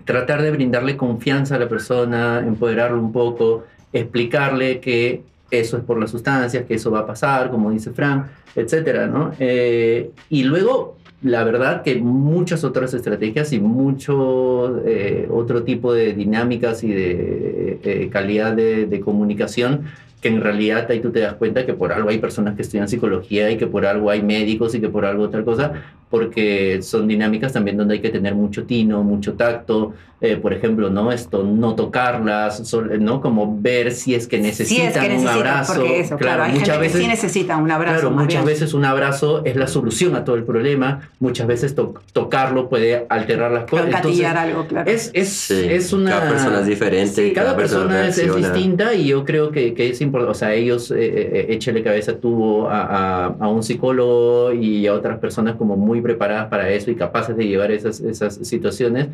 [0.05, 5.99] tratar de brindarle confianza a la persona, empoderarlo un poco, explicarle que eso es por
[5.99, 9.33] las sustancias, que eso va a pasar, como dice Frank, etcétera, ¿no?
[9.39, 16.13] Eh, y luego, la verdad que muchas otras estrategias y mucho eh, otro tipo de
[16.13, 19.85] dinámicas y de eh, calidad de, de comunicación
[20.25, 22.89] que en realidad ahí tú te das cuenta que por algo hay personas que estudian
[22.89, 25.73] psicología y que por algo hay médicos y que por algo otra cosa,
[26.09, 30.89] porque son dinámicas también donde hay que tener mucho tino, mucho tacto, eh, por ejemplo,
[30.89, 31.13] ¿no?
[31.13, 33.21] Esto, no tocarlas, sol- ¿no?
[33.21, 35.75] Como ver si es que necesitan sí, es que un necesitan, abrazo.
[35.75, 38.01] porque eso, claro, hay muchas gente veces, que sí necesita un abrazo.
[38.01, 38.45] Claro, muchas bien.
[38.47, 43.05] veces un abrazo es la solución a todo el problema, muchas veces to- tocarlo puede
[43.11, 43.87] alterar las cosas.
[43.93, 44.91] Entonces, algo, claro.
[44.91, 46.11] es, es, Sí, es una...
[46.13, 47.13] Cada persona es diferente.
[47.13, 50.35] Sí, y cada, persona, es, es distinta y yo creo que, que es importante, o
[50.35, 55.19] sea, ellos, eh, eh, échale cabeza tuvo a, a, a un psicólogo y a otras
[55.19, 59.09] personas como muy preparadas para eso y capaces de llevar esas, esas situaciones.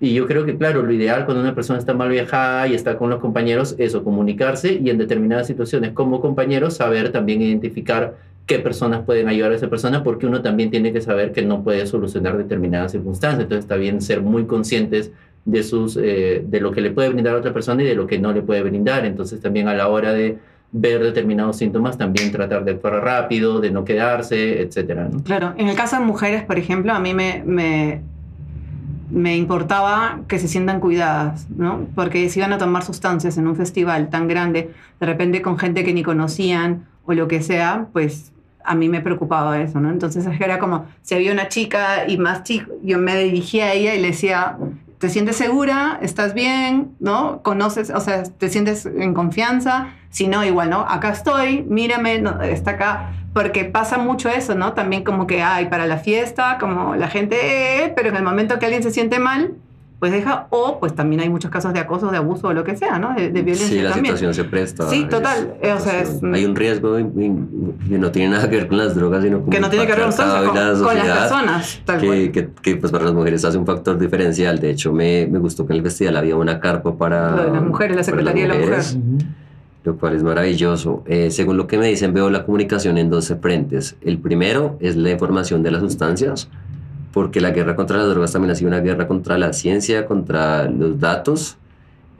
[0.00, 2.96] Y yo creo que, claro, lo ideal cuando una persona está mal viajada y está
[2.96, 8.58] con los compañeros, eso, comunicarse y en determinadas situaciones como compañeros saber también identificar qué
[8.58, 11.86] personas pueden ayudar a esa persona porque uno también tiene que saber que no puede
[11.86, 13.42] solucionar determinadas circunstancias.
[13.42, 15.12] Entonces está bien ser muy conscientes
[15.44, 18.06] de, sus, eh, de lo que le puede brindar a otra persona y de lo
[18.06, 19.04] que no le puede brindar.
[19.04, 20.38] Entonces también a la hora de
[20.72, 24.68] ver determinados síntomas, también tratar de actuar rápido, de no quedarse.
[24.94, 25.22] ¿no?
[25.22, 28.00] Claro, en el caso de mujeres, por ejemplo, a mí me, me,
[29.10, 31.86] me importaba que se sientan cuidadas, ¿no?
[31.94, 35.84] Porque si iban a tomar sustancias en un festival tan grande, de repente con gente
[35.84, 38.32] que ni conocían o lo que sea, pues
[38.64, 39.90] a mí me preocupaba eso, ¿no?
[39.90, 43.94] Entonces era como, si había una chica y más chico, yo me dirigía a ella
[43.94, 44.56] y le decía,
[44.98, 45.98] ¿te sientes segura?
[46.02, 46.94] ¿Estás bien?
[47.00, 47.42] ¿No?
[47.42, 47.90] ¿Conoces?
[47.90, 49.88] O sea, ¿te sientes en confianza?
[50.10, 50.80] Si no, igual, ¿no?
[50.80, 53.12] Acá estoy, mírame, no, está acá.
[53.32, 54.74] Porque pasa mucho eso, ¿no?
[54.74, 58.58] También como que hay para la fiesta, como la gente, eh, pero en el momento
[58.58, 59.54] que alguien se siente mal,
[60.00, 62.76] pues deja, o pues también hay muchos casos de acoso, de abuso o lo que
[62.76, 63.14] sea, ¿no?
[63.14, 64.16] De, de violencia Sí, la también.
[64.16, 64.88] situación se presta.
[64.90, 68.76] Sí, total, o sea, es- Hay un riesgo que no tiene nada que ver con
[68.78, 71.80] las drogas, sino con que no tiene que ver con, con, la con las personas,
[71.86, 72.32] tal que, cual.
[72.32, 74.58] que, que, pues para las mujeres hace un factor diferencial.
[74.58, 77.50] De hecho, me, me gustó que en el festival había una carpa para, Lo de
[77.52, 78.68] las mujeres, la Secretaría de la Mujer.
[78.70, 78.98] mujeres,
[79.84, 81.02] Lo cual es maravilloso.
[81.06, 83.96] Eh, según lo que me dicen, veo la comunicación en 12 frentes.
[84.02, 86.48] El primero es la información de las sustancias,
[87.14, 90.68] porque la guerra contra las drogas también ha sido una guerra contra la ciencia, contra
[90.68, 91.56] los datos.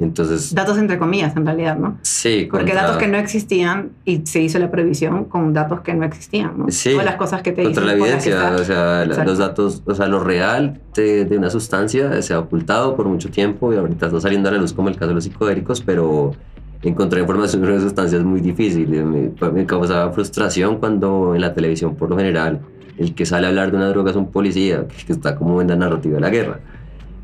[0.01, 1.99] Entonces, Datos entre comillas, en realidad, ¿no?
[2.03, 5.95] sí, Porque contra- datos que no existían y se hizo la previsión con datos que
[5.95, 6.67] no existían, ¿no?
[6.69, 7.99] Sí, Todas las cosas que te contra dicen.
[7.99, 12.21] la evidencia, o sea, la- los datos, o sea, lo real de, de una sustancia
[12.23, 14.97] se ha ocultado por mucho tiempo y ahorita está saliendo a la luz como el
[14.97, 16.33] caso de los psicodélicos, pero
[16.83, 18.89] encontrar información sobre una sustancia es muy difícil.
[18.89, 22.61] Me, me causaba frustración cuando en la televisión, por lo general,
[22.99, 25.69] el que sale a hablar de una droga es un policía, que está como en
[25.69, 26.61] la narrativa de la guerra.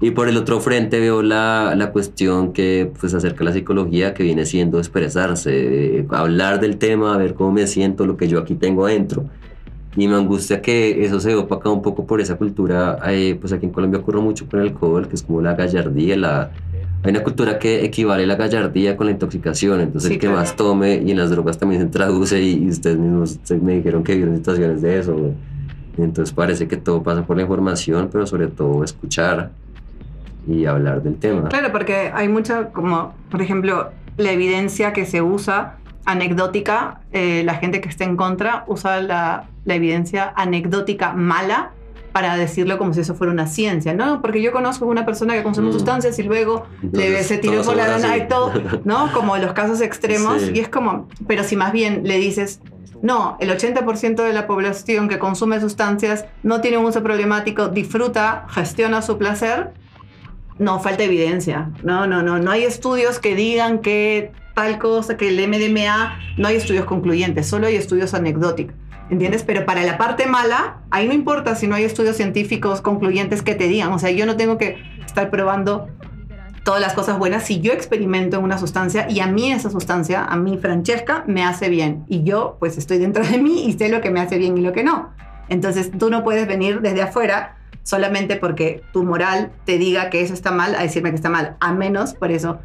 [0.02, 4.14] Y por el otro frente veo la, la cuestión que pues acerca a la psicología
[4.14, 8.38] que viene siendo expresarse, eh, hablar del tema, ver cómo me siento, lo que yo
[8.38, 9.26] aquí tengo adentro.
[9.96, 13.66] Y me angustia que eso se opaca un poco por esa cultura, eh, pues aquí
[13.66, 16.50] en Colombia ocurre mucho con el alcohol, que es como la gallardía, la...
[17.02, 20.40] Hay una cultura que equivale la gallardía con la intoxicación, entonces Sí, el que claro.
[20.40, 23.74] más tome y en las drogas también se traduce y, y ustedes mismos se- me
[23.76, 25.16] dijeron que vieron situaciones de eso.
[26.02, 29.50] Entonces parece que todo pasa por la información, pero sobre todo escuchar
[30.48, 31.48] y hablar del tema.
[31.48, 37.54] Claro, porque hay mucha, como por ejemplo, la evidencia que se usa anecdótica, eh, la
[37.54, 41.70] gente que está en contra usa la, la evidencia anecdótica mala
[42.12, 44.20] para decirlo como si eso fuera una ciencia, ¿no?
[44.20, 45.72] Porque yo conozco una persona que consume Mm.
[45.72, 48.52] sustancias y luego le, Entonces, se tiró por la lana y todo,
[48.84, 49.12] ¿no?
[49.14, 50.42] Como los casos extremos.
[50.42, 50.52] Sí.
[50.56, 52.60] Y es como, pero si más bien le dices,
[53.02, 58.46] no, el 80% de la población que consume sustancias no tiene un uso problemático, disfruta,
[58.50, 59.72] gestiona su placer,
[60.58, 61.70] no, falta evidencia.
[61.82, 62.38] No, no, no.
[62.38, 67.46] No hay estudios que digan que tal cosa, que el MDMA, no hay estudios concluyentes,
[67.46, 68.74] solo hay estudios anecdóticos.
[69.08, 69.42] ¿Entiendes?
[69.42, 73.54] Pero para la parte mala, ahí no importa si no hay estudios científicos concluyentes que
[73.54, 73.90] te digan.
[73.92, 75.88] O sea, yo no tengo que estar probando
[76.64, 80.24] todas las cosas buenas si yo experimento en una sustancia y a mí esa sustancia,
[80.24, 82.04] a mí Francesca, me hace bien.
[82.08, 84.60] Y yo pues estoy dentro de mí y sé lo que me hace bien y
[84.60, 85.10] lo que no.
[85.48, 90.34] Entonces tú no puedes venir desde afuera solamente porque tu moral te diga que eso
[90.34, 91.56] está mal a decirme que está mal.
[91.60, 92.60] A menos por eso.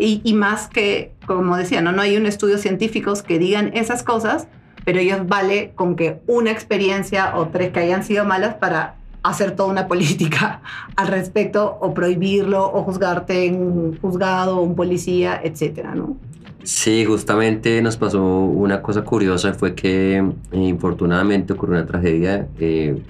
[0.00, 1.90] Y, más que, como decía, ¿no?
[1.90, 4.46] no hay un estudio científicos que digan esas cosas,
[4.84, 9.56] pero ellos vale con que una experiencia o tres que hayan sido malas para hacer
[9.56, 10.62] toda una política
[10.96, 16.16] al respecto o prohibirlo o juzgarte en un juzgado, un policía, etcétera, ¿no?
[16.64, 22.48] Sí, justamente nos pasó una cosa curiosa, fue que eh, infortunadamente ocurrió una tragedia.
[22.58, 23.00] eh,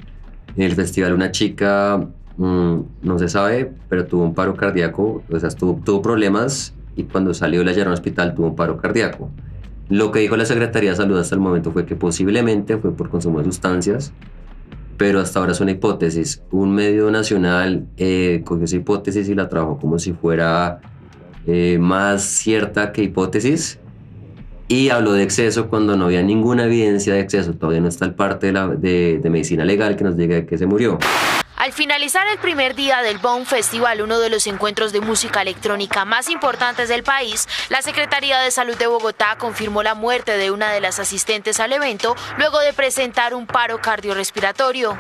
[0.57, 5.38] en el festival una chica, mm, no se sabe, pero tuvo un paro cardíaco, o
[5.38, 9.31] sea, tuvo, tuvo problemas y cuando salió la llevaron al hospital tuvo un paro cardíaco.
[9.88, 13.09] Lo que dijo la Secretaría de Salud hasta el momento fue que posiblemente fue por
[13.09, 14.12] consumo de sustancias,
[14.99, 16.43] pero hasta ahora es una hipótesis.
[16.51, 20.81] Un medio nacional eh, cogió esa hipótesis y la trabajó como si fuera
[21.47, 23.79] eh, más cierta que hipótesis
[24.67, 27.55] y habló de exceso cuando no había ninguna evidencia de exceso.
[27.55, 30.59] Todavía no está el parte de, la, de, de medicina legal que nos diga que
[30.59, 30.99] se murió.
[31.57, 36.05] Al finalizar el primer día del Bone Festival, uno de los encuentros de música electrónica
[36.05, 40.71] más importantes del país, la Secretaría de Salud de Bogotá confirmó la muerte de una
[40.71, 44.97] de las asistentes al evento luego de presentar un paro cardiorrespiratorio.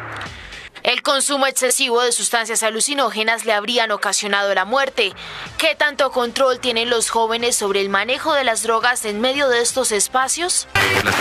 [0.82, 5.12] El consumo excesivo de sustancias alucinógenas le habrían ocasionado la muerte.
[5.58, 9.60] ¿Qué tanto control tienen los jóvenes sobre el manejo de las drogas en medio de
[9.60, 10.66] estos espacios?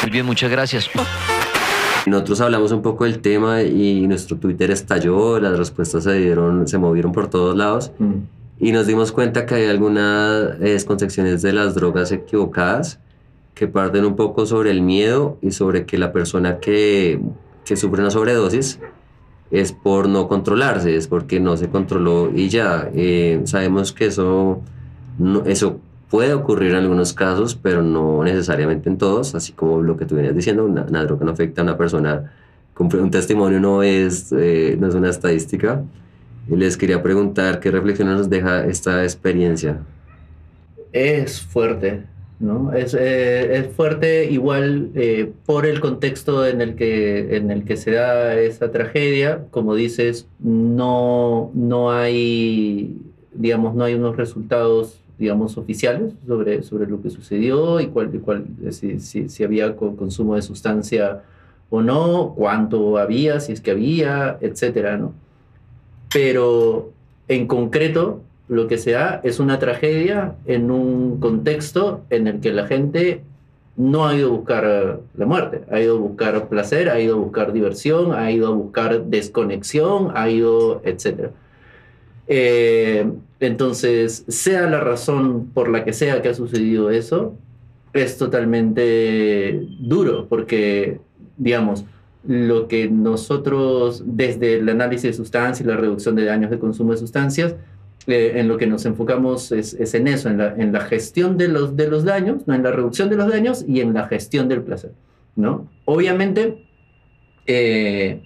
[0.02, 0.90] Muy bien, muchas gracias.
[2.10, 6.78] Nosotros hablamos un poco del tema y nuestro Twitter estalló, las respuestas se dieron, se
[6.78, 8.14] movieron por todos lados Mm.
[8.60, 13.00] y nos dimos cuenta que hay algunas eh, desconcepciones de las drogas equivocadas
[13.54, 17.20] que parten un poco sobre el miedo y sobre que la persona que,
[17.66, 18.80] que sufre una sobredosis
[19.50, 22.90] es por no controlarse, es porque no se controló y ya.
[22.94, 24.62] Eh, sabemos que eso,
[25.18, 29.98] no- eso puede ocurrir en algunos casos, pero no necesariamente en todos, así como lo
[29.98, 32.32] que tú venías diciendo, una, una droga no afecta a una persona,
[32.80, 35.84] un testimonio no es, eh, no es una estadística.
[36.48, 39.80] Les quería preguntar qué reflexiones nos deja esta experiencia.
[40.94, 42.04] Es fuerte,
[42.40, 42.72] ¿no?
[42.72, 47.76] Es, eh, es fuerte igual eh, por el contexto en el, que, en el que
[47.76, 49.46] se da esa tragedia.
[49.52, 52.96] Como dices, no, no hay,
[53.34, 58.46] digamos, no hay unos resultados, digamos, oficiales sobre, sobre lo que sucedió y cuál, cuál,
[58.72, 61.24] si, si, si había co- consumo de sustancia
[61.70, 65.14] o no, cuánto había, si es que había, etcétera, ¿no?
[66.14, 66.92] Pero
[67.28, 72.54] en concreto, lo que se da es una tragedia en un contexto en el que
[72.54, 73.22] la gente
[73.76, 77.16] no ha ido a buscar eh, la muerte, ha ido a buscar placer, ha ido
[77.16, 81.32] a buscar diversión, ha ido a buscar desconexión, ha ido, etc.
[82.28, 83.10] Eh,
[83.40, 87.36] entonces, sea la razón por la que sea que ha sucedido eso,
[87.94, 91.00] es totalmente duro, porque,
[91.38, 91.86] digamos,
[92.28, 96.92] lo que nosotros, desde el análisis de sustancias y la reducción de daños de consumo
[96.92, 97.56] de sustancias,
[98.08, 101.90] eh, en lo que nos enfocamos es, en eso, en la, gestión de los, de
[101.90, 102.54] los daños, ¿no?
[102.54, 104.92] en la reducción de los daños y en la gestión del placer.
[105.36, 105.70] ¿no?
[105.86, 106.66] Obviamente,
[107.46, 108.22] eh,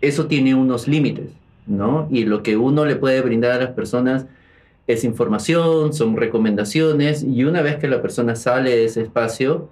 [0.00, 1.30] eso tiene unos límites,
[1.70, 2.08] ¿no?
[2.10, 4.26] Y lo que uno le puede brindar a las personas
[4.86, 9.68] es información, son recomendaciones, y una vez que la persona sale de ese espacio,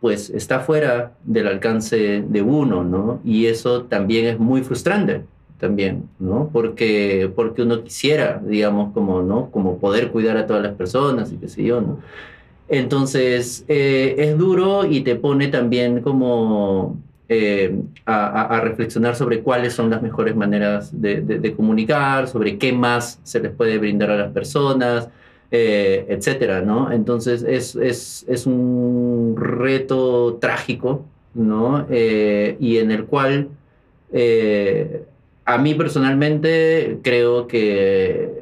[0.00, 3.20] pues está fuera del alcance de uno, ¿no?
[3.24, 5.22] Y eso también es muy frustrante,
[5.58, 6.50] también, ¿no?
[6.52, 9.50] Porque, porque uno quisiera, digamos, como, ¿no?
[9.50, 11.98] Como poder cuidar a todas las personas y qué sé yo, ¿no?
[12.68, 16.96] Entonces, eh, es duro y te pone también como
[17.28, 23.40] eh, a, reflexionar sobre cuáles son las mejores maneras de comunicar, sobre qué más se
[23.40, 25.08] les puede brindar a las personas,
[25.52, 26.90] eh, etcétera, ¿no?
[26.90, 31.04] Entonces, es, es, es un reto trágico,
[31.34, 31.86] ¿no?
[31.88, 33.50] Eh, y en el cual
[34.12, 35.04] eh,
[35.44, 38.35] a mí personalmente creo que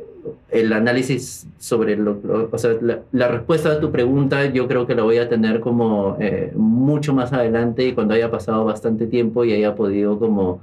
[0.51, 2.19] el análisis sobre lo,
[2.51, 2.73] o sea,
[3.13, 7.13] la, respuesta a tu pregunta yo creo que la voy a tener como eh, mucho
[7.13, 10.61] más adelante y cuando haya pasado bastante tiempo y haya podido como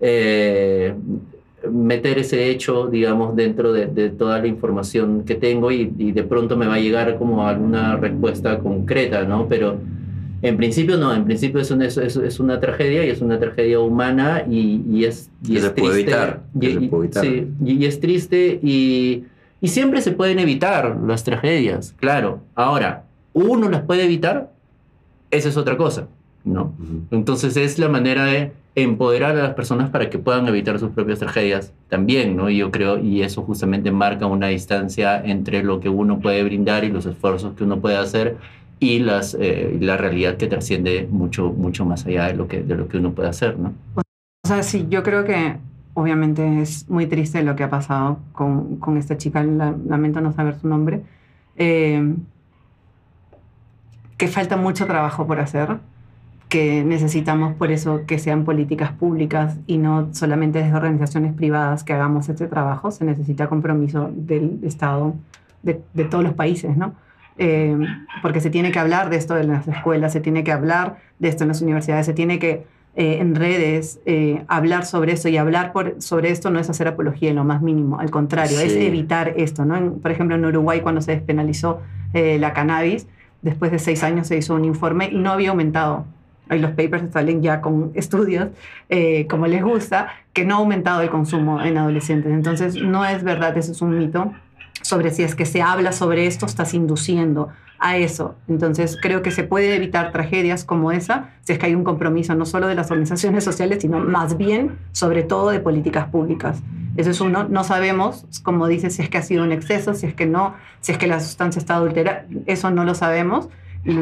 [0.00, 0.94] eh,
[1.70, 6.22] meter ese hecho, digamos, dentro de, de toda la información que tengo y, y de
[6.22, 9.46] pronto me va a llegar como alguna respuesta concreta, ¿no?
[9.48, 9.78] Pero
[10.42, 13.38] en principio no, en principio es una, es, es- es una tragedia y es una
[13.38, 16.10] tragedia humana y, y es, y Que es se puede triste.
[16.12, 17.24] evitar, que Y, se puede evitar.
[17.24, 19.24] sí, y- es triste y,
[19.60, 22.40] y siempre se pueden evitar las tragedias, claro.
[22.54, 24.52] Ahora, ¿uno las puede evitar?
[25.30, 26.08] Esa es otra cosa,
[26.44, 26.72] ¿no?
[27.10, 31.18] Entonces es la manera de empoderar a las personas para que puedan evitar sus propias
[31.18, 32.48] tragedias también, ¿no?
[32.48, 36.84] Y yo creo, y eso justamente marca una distancia entre lo que uno puede brindar
[36.84, 38.36] y los esfuerzos que uno puede hacer
[38.80, 42.76] y las, eh, la realidad que trasciende mucho, mucho más allá de lo, que, de
[42.76, 43.72] lo que uno puede hacer, ¿no?
[43.96, 45.56] O sea, sí, yo creo que
[45.94, 50.32] obviamente es muy triste lo que ha pasado con, con esta chica, la- lamento no
[50.32, 51.02] saber su nombre,
[51.56, 52.14] eh,
[54.16, 55.78] que falta mucho trabajo por hacer,
[56.48, 61.92] que necesitamos por eso que sean políticas públicas y no solamente desde organizaciones privadas que
[61.92, 65.14] hagamos este trabajo, se necesita compromiso del Estado,
[65.62, 66.94] de, de todos los países, ¿no?
[67.38, 67.76] Eh,
[68.20, 71.28] porque se tiene que hablar de esto en las escuelas, se tiene que hablar de
[71.28, 72.64] esto en las universidades, se tiene que
[72.96, 76.88] eh, en redes eh, hablar sobre eso y hablar por, sobre esto no es hacer
[76.88, 78.84] apología en lo más mínimo, al contrario, es Sí.
[78.86, 79.64] evitar esto.
[79.64, 79.76] ¿no?
[79.76, 81.80] En- por ejemplo, en Uruguay cuando se despenalizó
[82.12, 83.06] eh, la cannabis,
[83.42, 86.06] después de seis años se hizo un informe y no había aumentado.
[86.48, 88.48] Ahí los papers salen ya con estudios,
[88.88, 92.32] eh, como les gusta, que no ha aumentado el consumo en adolescentes.
[92.32, 94.32] Entonces, no es verdad, eso es un mito
[94.88, 98.36] sobre si es que se habla sobre esto, estás induciendo a eso.
[98.48, 102.34] Entonces, creo que se puede evitar tragedias como esa si es que hay un compromiso
[102.34, 106.62] no solo de las organizaciones sociales, sino más bien, sobre todo, de políticas públicas.
[106.96, 107.46] Eso es uno.
[107.46, 110.54] No sabemos, como dice, si es que ha sido un exceso, si es que no,
[110.80, 112.24] si es que la sustancia está adulterada.
[112.46, 113.50] Eso no lo sabemos.
[113.84, 113.94] Y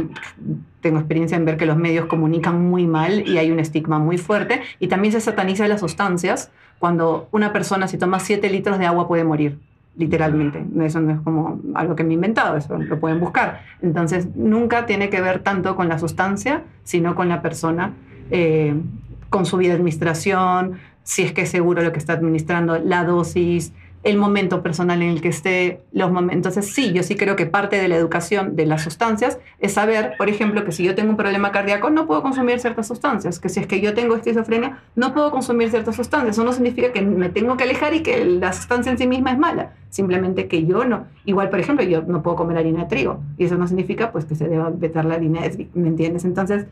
[0.82, 4.18] tengo experiencia en ver que los medios comunican muy mal y hay un estigma muy
[4.18, 4.62] fuerte.
[4.78, 9.08] Y también se sataniza las sustancias cuando una persona, si toma 7 litros de agua,
[9.08, 9.58] puede morir
[9.96, 10.64] literalmente.
[10.84, 13.62] Eso no es como algo que me he inventado, eso lo pueden buscar.
[13.82, 17.92] Entonces, nunca tiene que ver tanto con la sustancia, sino con la persona,
[18.30, 18.74] eh,
[19.30, 23.04] con su vida de administración, si es que es seguro lo que está administrando, la
[23.04, 23.72] dosis,
[24.06, 26.36] el momento personal en el que esté, los momentos.
[26.36, 30.14] Entonces, sí, yo sí creo que parte de la educación de las sustancias es saber,
[30.16, 33.48] por ejemplo, que si yo tengo un problema cardíaco, no puedo consumir ciertas sustancias, que
[33.48, 36.36] si es que yo tengo esquizofrenia, no puedo consumir ciertas sustancias.
[36.36, 39.32] Eso no significa que me tengo que alejar y que la sustancia en sí misma
[39.32, 41.06] es mala, simplemente que yo no.
[41.24, 44.24] Igual, por ejemplo, yo no puedo comer harina de trigo y eso no significa pues
[44.24, 45.40] que se deba vetar la harina
[45.74, 46.24] ¿me entiendes?
[46.24, 46.66] Entonces,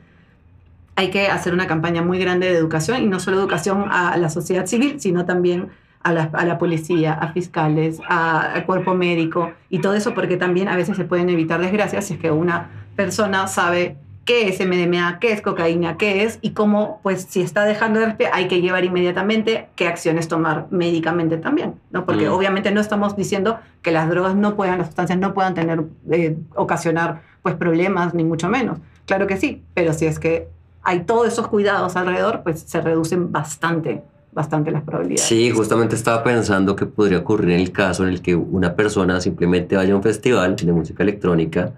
[0.94, 4.30] hay que hacer una campaña muy grande de educación y no solo educación a la
[4.30, 5.70] sociedad civil, sino también
[6.04, 10.36] a la, a la policía, a fiscales, a- al cuerpo médico y todo eso porque
[10.36, 14.58] también a veces se pueden evitar desgracias si es que una persona sabe qué es
[14.60, 18.48] MDMA, qué es cocaína, qué es y cómo, pues si está dejando de respirar, hay
[18.48, 22.06] que llevar inmediatamente qué acciones tomar médicamente también, ¿no?
[22.06, 22.32] Porque Mm.
[22.32, 26.36] obviamente no estamos diciendo que las drogas no puedan, las sustancias no puedan tener, eh,
[26.54, 28.78] ocasionar pues problemas, ni mucho menos.
[29.04, 30.48] Claro que sí, pero si es que
[30.82, 34.02] hay todos esos cuidados alrededor, pues se reducen bastante,
[34.34, 35.26] bastante las probabilidades.
[35.26, 39.20] Sí, justamente estaba pensando que podría ocurrir en el caso en el que una persona
[39.20, 41.72] simplemente vaya a un festival de música electrónica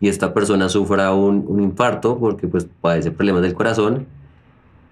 [0.00, 4.06] y esta persona sufra un, un infarto porque pues padece problemas del corazón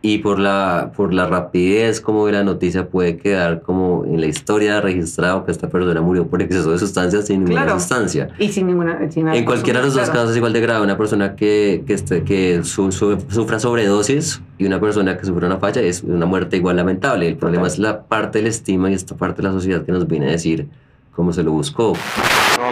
[0.04, 4.26] y por la, por la rapidez como de la noticia puede quedar como en la
[4.26, 7.78] historia registrado que esta persona murió por exceso de sustancias sin ninguna Claro.
[7.78, 8.28] sustancia.
[8.40, 8.98] Y sin ninguna...
[9.12, 10.14] sin En cualquiera de los dos claro.
[10.18, 10.82] casos es igual de grave.
[10.82, 15.46] Una persona que, que, esté- que su- su- sufra sobredosis y una persona que sufra
[15.46, 17.28] una falla es una muerte igual lamentable.
[17.28, 17.72] El problema Total.
[17.74, 20.32] es la parte del estima y esta parte de la sociedad que nos viene a
[20.32, 20.66] decir
[21.14, 21.92] cómo se lo buscó.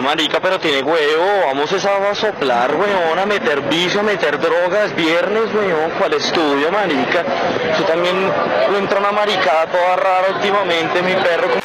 [0.01, 1.25] Marica, pero tiene huevo.
[1.47, 4.95] Vamos esa a soplar, weón, a meter vicio, a meter drogas.
[4.95, 7.23] Viernes, weón, ¿cuál estudio, marica?
[7.77, 8.15] Yo también
[8.77, 11.61] entra una maricada toda rara últimamente, mi perro.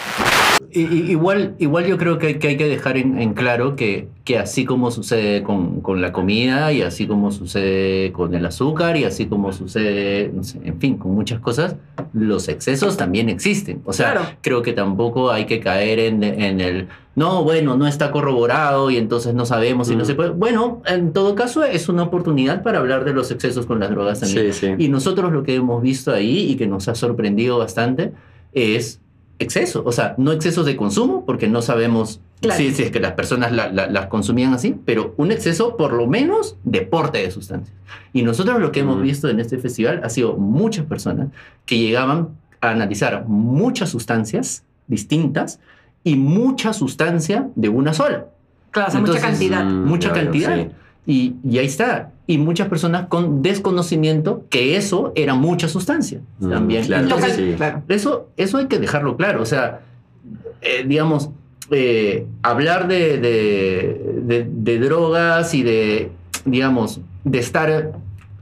[0.70, 4.38] Igual, igual yo creo que, hay- que hay que dejar en, en claro que, que
[4.38, 9.04] así como sucede con, con la comida y así como sucede con el azúcar y
[9.04, 11.76] así como sucede, no sé, en fin, con muchas cosas,
[12.12, 13.80] los excesos también existen.
[13.86, 14.26] O sea, Claro.
[14.42, 18.96] creo que tampoco hay que caer en, en el, no, bueno, no está corroborado y
[18.98, 20.06] entonces no sabemos y no Mm.
[20.06, 20.30] se puede.
[20.30, 24.20] Bueno, en todo caso es una oportunidad para hablar de los excesos con las drogas
[24.20, 24.52] también.
[24.52, 24.74] Sí, sí.
[24.78, 28.12] Y nosotros lo que hemos visto ahí y que nos ha sorprendido bastante
[28.52, 29.00] es
[29.38, 29.82] exceso.
[29.84, 32.58] O sea, no excesos de consumo, porque no sabemos Claro.
[32.58, 35.92] si, si es que las personas la- la- las consumían así, pero un exceso por
[35.94, 37.74] lo menos de porte de sustancias.
[38.12, 39.02] Y nosotros lo que hemos Mm.
[39.02, 41.28] visto en este festival ha sido muchas personas
[41.64, 42.28] que llegaban
[42.60, 45.60] a analizar muchas sustancias distintas
[46.06, 48.26] y mucha sustancia de una sola.
[48.70, 49.64] Claro, o sea, mucha cantidad.
[49.64, 50.54] mm, mucha cantidad.
[50.56, 50.68] sí.
[51.08, 52.10] Y, y ahí está.
[52.28, 56.84] Y muchas personas con desconocimiento que eso era mucha sustancia Mm, también.
[56.86, 57.54] claro, Entonces, sí.
[57.56, 57.82] Claro.
[57.88, 59.42] eso, eso hay que dejarlo claro.
[59.42, 59.80] O sea,
[60.62, 61.30] eh, digamos,
[61.70, 66.10] eh, hablar de, de- de- de drogas y de,
[66.44, 67.92] digamos, de estar,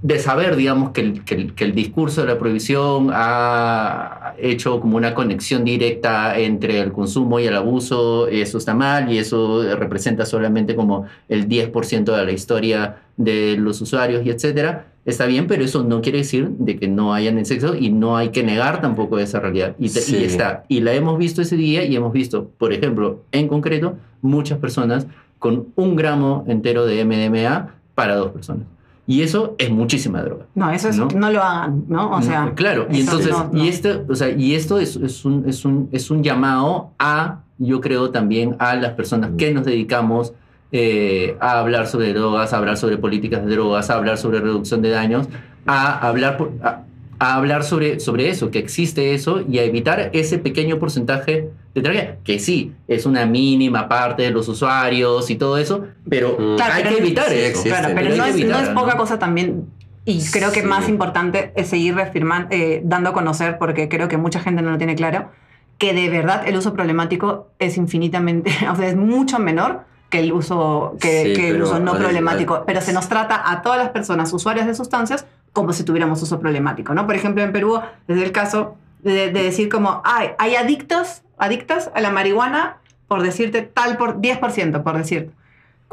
[0.07, 4.79] de saber, digamos, que el, que el- que el discurso de la prohibición ha hecho
[4.81, 9.63] como una conexión directa entre el consumo y el abuso, eso está mal y eso
[9.77, 14.89] representa solamente como el 10% de la historia de los usuarios y etcétera.
[15.07, 18.17] Está bien, pero eso no quiere decir de que no hayan el sexo y no
[18.19, 19.75] hay que negar tampoco esa realidad.
[19.79, 20.17] Y, te- Sí.
[20.19, 20.65] y está.
[20.69, 25.07] Y la hemos visto ese día y hemos visto, por ejemplo, en concreto, muchas personas
[25.39, 28.67] con un gramo entero de MDMA para dos personas.
[29.07, 30.47] Y eso es muchísima droga.
[30.55, 31.09] No, eso es, ¿No?
[31.15, 32.11] no, lo hagan, ¿no?
[32.11, 33.51] O sea, claro, y entonces, no.
[33.53, 37.41] y este, o sea, y esto es, es un, es, un, es un llamado a,
[37.59, 40.33] yo creo también a las personas que nos dedicamos
[40.73, 44.81] eh, a hablar sobre drogas, a hablar sobre políticas de drogas, a hablar sobre reducción
[44.81, 45.29] de daños,
[45.67, 46.84] a hablar, por- a,
[47.33, 51.83] a hablar sobre, sobre eso, que existe eso y a evitar ese pequeño porcentaje de
[51.83, 56.57] tragedia, que sí, es una mínima parte de los usuarios y todo eso, pero Mm.
[56.57, 57.47] Claro, hay pero que no- evitar sí, eso.
[57.47, 58.97] existe, Claro, pero hay no es, no evitarlo, es poca ¿no?
[58.99, 59.64] cosa también.
[60.05, 60.66] Y creo que Sí.
[60.66, 64.70] más importante es seguir reafirmando, eh, dando a conocer, porque creo que mucha gente no
[64.70, 65.31] lo tiene claro,
[65.79, 70.33] que de verdad el uso problemático es infinitamente, o sea, es mucho menor que el
[70.33, 72.62] uso, que, Sí, que el pero uso no problemático.
[72.66, 76.39] pero se nos trata a todas las personas usuarias de sustancias como si tuviéramos uso
[76.39, 77.07] problemático, ¿no?
[77.07, 81.91] Por ejemplo, en Perú, desde el caso de, de decir como, ay, hay adictos, adictas
[81.95, 82.77] a la marihuana,
[83.09, 85.33] por decirte tal por 10%, por decirte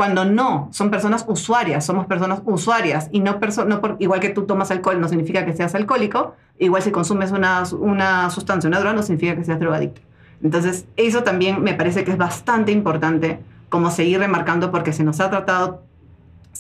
[0.02, 4.30] cuando no, son personas usuarias, somos personas usuarias y no, perso no por, igual que
[4.30, 8.80] tú tomas alcohol no significa que seas alcohólico, igual si consumes una, una sustancia, una
[8.80, 10.02] droga no significa que seas drogadicto.
[10.42, 15.20] Entonces, eso también me parece que es bastante importante como seguir remarcando porque se nos
[15.20, 15.84] ha tratado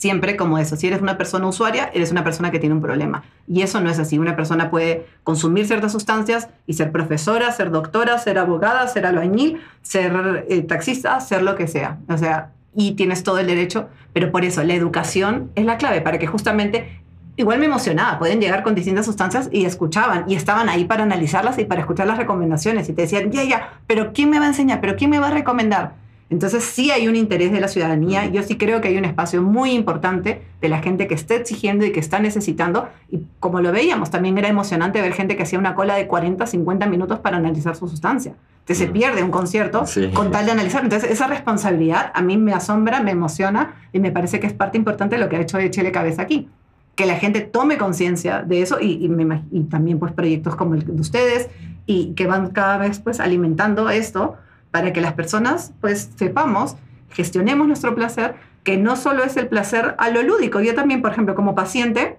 [0.02, 0.76] siempre como eso.
[0.76, 3.24] Si eres una persona usuaria, eres una persona que tiene un problema.
[3.48, 4.18] Y eso no es así.
[4.18, 9.62] Una persona puede consumir ciertas sustancias y ser profesora, ser doctora, ser abogada, ser albañil,
[9.84, 12.00] ser eh, taxista, ser lo que sea.
[12.10, 16.02] O sea, y tienes todo el derecho, pero por eso la educación es la clave
[16.02, 16.98] para que justamente...
[17.38, 21.58] Igual me emocionaba, pueden llegar con distintas sustancias y escuchaban y estaban ahí para analizarlas
[21.60, 24.50] y para escuchar las recomendaciones y te decían, ya, ya, pero ¿quién me va a
[24.50, 24.82] enseñar?
[24.82, 25.94] ¿Pero quién me va a recomendar?
[26.32, 28.26] Entonces sí hay un interés de la ciudadanía.
[28.28, 31.86] Yo sí creo que hay un espacio muy importante de la gente que está exigiendo
[31.86, 32.88] y que está necesitando.
[33.10, 36.48] Y como lo veíamos, también era emocionante ver gente que hacía una cola de 40,
[36.48, 38.34] 50 minutos para analizar su sustancia.
[38.62, 38.94] Entonces se Mm.
[38.94, 40.10] pierde un concierto Sí.
[40.14, 40.84] con tal de analizar.
[40.84, 44.78] Entonces esa responsabilidad a mí me asombra, me emociona y me parece que es parte
[44.78, 46.48] importante de lo que ha hecho Chile Cabeza aquí.
[46.96, 50.76] Que la gente tome conciencia de eso y, y, me y también pues proyectos como
[50.76, 51.50] el de ustedes
[51.86, 54.36] y que van cada vez pues alimentando esto
[54.72, 56.76] para que las personas pues sepamos,
[57.12, 60.62] gestionemos nuestro placer, que no solo es el placer a lo lúdico.
[60.62, 62.18] Yo también, por ejemplo, como paciente,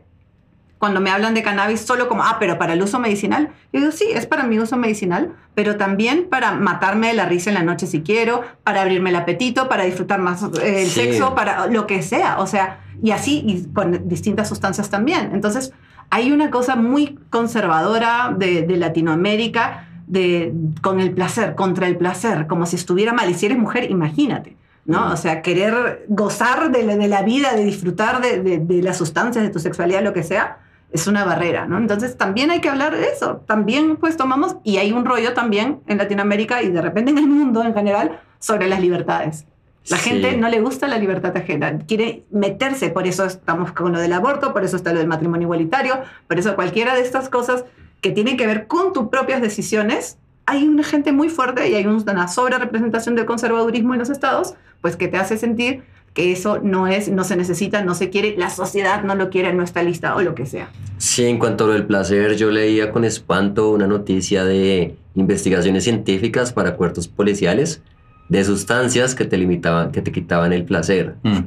[0.79, 3.93] cuando me hablan de cannabis solo como, ah, pero para el uso medicinal, yo digo,
[3.93, 7.63] sí, es para mi uso medicinal, pero también para matarme de la risa en la
[7.63, 11.03] noche si quiero, para abrirme el apetito, para disfrutar más eh, el Sí.
[11.03, 15.31] sexo, para lo que sea, o sea, y así, y con distintas sustancias también.
[15.33, 15.73] Entonces,
[16.11, 20.53] hay una cosa muy conservadora de, de Latinoamérica de,
[20.83, 23.31] con el placer, contra el placer, como si estuviera mal.
[23.31, 24.57] Y si eres mujer, imagínate.
[24.85, 25.13] ¿no?
[25.13, 28.97] O sea, querer gozar de la, de la vida, de disfrutar de, de, de, las
[28.99, 30.59] sustancias, de tu sexualidad, lo que sea,
[30.91, 31.79] es una barrera, ¿no?
[31.79, 33.43] Entonces también hay que hablar de eso.
[33.47, 37.27] También pues tomamos, y hay un rollo también en Latinoamérica y de repente en el
[37.29, 39.47] mundo en general, sobre las libertades.
[39.89, 40.11] La Sí.
[40.11, 44.13] gente no le gusta la libertad ajena, quiere meterse, por eso estamos con lo del
[44.13, 45.95] aborto, por eso está lo del matrimonio igualitario,
[46.29, 47.65] por eso cualquiera de estas cosas
[48.03, 51.87] que tienen que ver con tus propias decisiones, hay una gente muy fuerte y hay
[51.87, 56.59] una sobre representación del conservadurismo en los estados, pues que te hace sentir que eso
[56.63, 59.83] no es, no se necesita, no se quiere, la sociedad no lo quiere, no está
[59.83, 60.71] lista o lo que sea.
[60.99, 65.85] Sí, en cuanto a lo del placer, yo leía con espanto una noticia de investigaciones
[65.85, 67.81] científicas para cuerpos policiales
[68.29, 71.15] de sustancias que te limitaban, que te quitaban el placer.
[71.23, 71.41] Mm.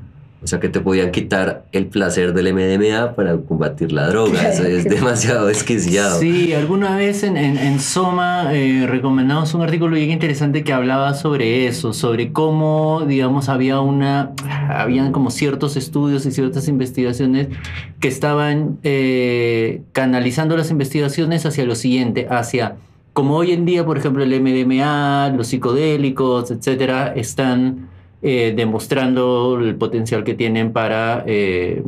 [0.46, 4.48] O sea, que te podían quitar el placer del MDMA para combatir la droga.
[4.48, 6.20] Eso es demasiado desquiciado.
[6.20, 11.16] Sí, alguna vez en, en, en Soma eh, recomendamos un artículo bien interesante que hablaba
[11.16, 14.34] sobre eso, sobre cómo, digamos, había una,
[14.70, 17.48] habían como ciertos estudios y ciertas investigaciones
[18.00, 22.76] que estaban eh, canalizando las investigaciones hacia lo siguiente, hacia
[23.14, 29.76] como hoy en día, por ejemplo, el MDMA, los psicodélicos, etcétera, están eh, demostrando el
[29.76, 31.84] potencial que tienen para eh,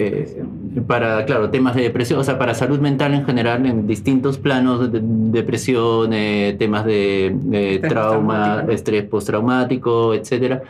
[0.00, 0.44] eh,
[0.86, 4.92] para, claro, temas de depresión, o sea, para salud mental en general, en distintos planos,
[4.92, 8.72] de, depresión, eh, temas de, trauma, postraumático.
[8.72, 10.62] estrés postraumático, etc.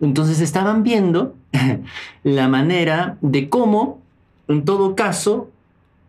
[0.00, 1.34] Entonces estaban viendo
[2.22, 4.00] la manera de cómo,
[4.46, 5.50] en todo caso,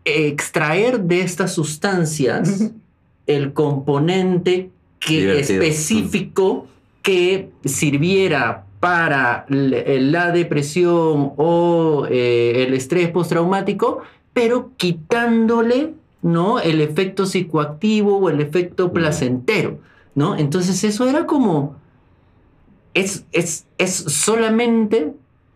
[0.04, 2.72] extraer de estas sustancias
[3.26, 5.62] el componente que Divertido.
[5.62, 6.66] específico
[7.02, 14.00] que sirviera para l- la depresión o eh, el estrés postraumático,
[14.32, 16.60] pero quitándole ¿no?
[16.60, 19.78] el efecto psicoactivo o el efecto placentero.
[20.14, 20.36] ¿no?
[20.36, 21.76] Entonces eso era como...
[22.94, 25.12] Es, es, es solamente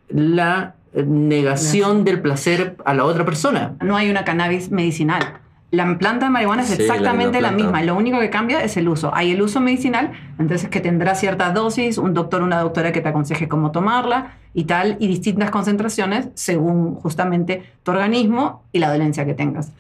[0.09, 3.74] la negación del placer a la otra persona.
[3.82, 5.40] No hay una cannabis medicinal.
[5.74, 7.82] La planta de marihuana es Sí, exactamente la misma.
[7.82, 9.10] Lo único que cambia es el uso.
[9.14, 13.00] Hay el uso medicinal, entonces que tendrá cierta dosis, un doctor o una doctora que
[13.00, 18.90] te aconseje cómo tomarla y tal, y distintas concentraciones según justamente tu organismo y la
[18.90, 19.72] dolencia que tengas.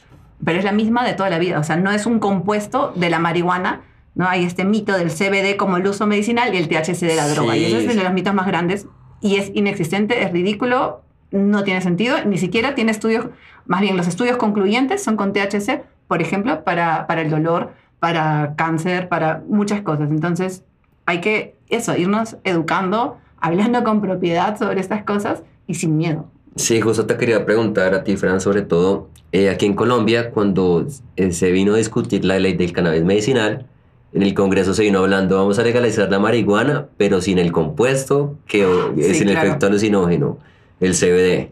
[0.44, 1.58] Pero es la misma de toda la vida.
[1.58, 3.82] O sea, no es un compuesto de la marihuana.
[4.14, 4.28] ¿no?
[4.28, 7.34] Hay este mito del CBD como el uso medicinal y el THC de la Sí.
[7.34, 7.56] droga.
[7.56, 8.86] Y ese es de los mitos más grandes.
[9.20, 11.00] Y es inexistente, es ridículo,
[11.32, 13.26] no tiene sentido, ni siquiera tiene estudios,
[13.66, 18.54] más bien los estudios concluyentes son con THC, por ejemplo, para, para el dolor, para
[18.56, 20.10] cáncer, para muchas cosas.
[20.10, 20.62] Entonces,
[21.06, 26.26] hay que, eso, irnos educando, hablando con propiedad sobre estas cosas y sin miedo.
[26.56, 30.86] Sí, justo te quería preguntar a ti, Fran, sobre todo, eh, aquí en Colombia, cuando
[31.16, 33.66] eh, se vino a discutir la ley del cannabis medicinal,
[34.12, 38.36] en el Congreso se vino hablando, vamos a legalizar la marihuana, pero sin el compuesto,
[38.46, 40.38] que eh, Sí, sin el efecto alucinógeno,
[40.78, 41.50] el CBD.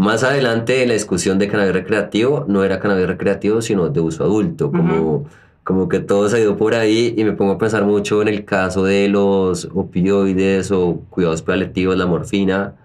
[0.00, 4.24] Más adelante, en la discusión de cannabis recreativo, no era cannabis recreativo, sino de uso
[4.24, 5.26] adulto, como,
[5.62, 8.46] como que todo se ido por ahí y me pongo a pensar mucho en el
[8.46, 12.76] caso de los opioides o cuidados paliativos, la morfina,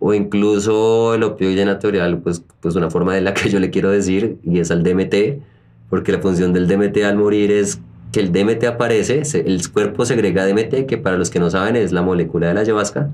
[0.00, 3.90] o incluso el opioide natural, pues, pues una forma de la que yo le quiero
[3.90, 5.40] decir, y es al DMT,
[5.88, 7.80] porque la función del DMT al morir es
[8.10, 11.92] que el DMT aparece, el cuerpo segrega DMT, que para los que no saben es
[11.92, 13.10] la molécula de la ayahuasca,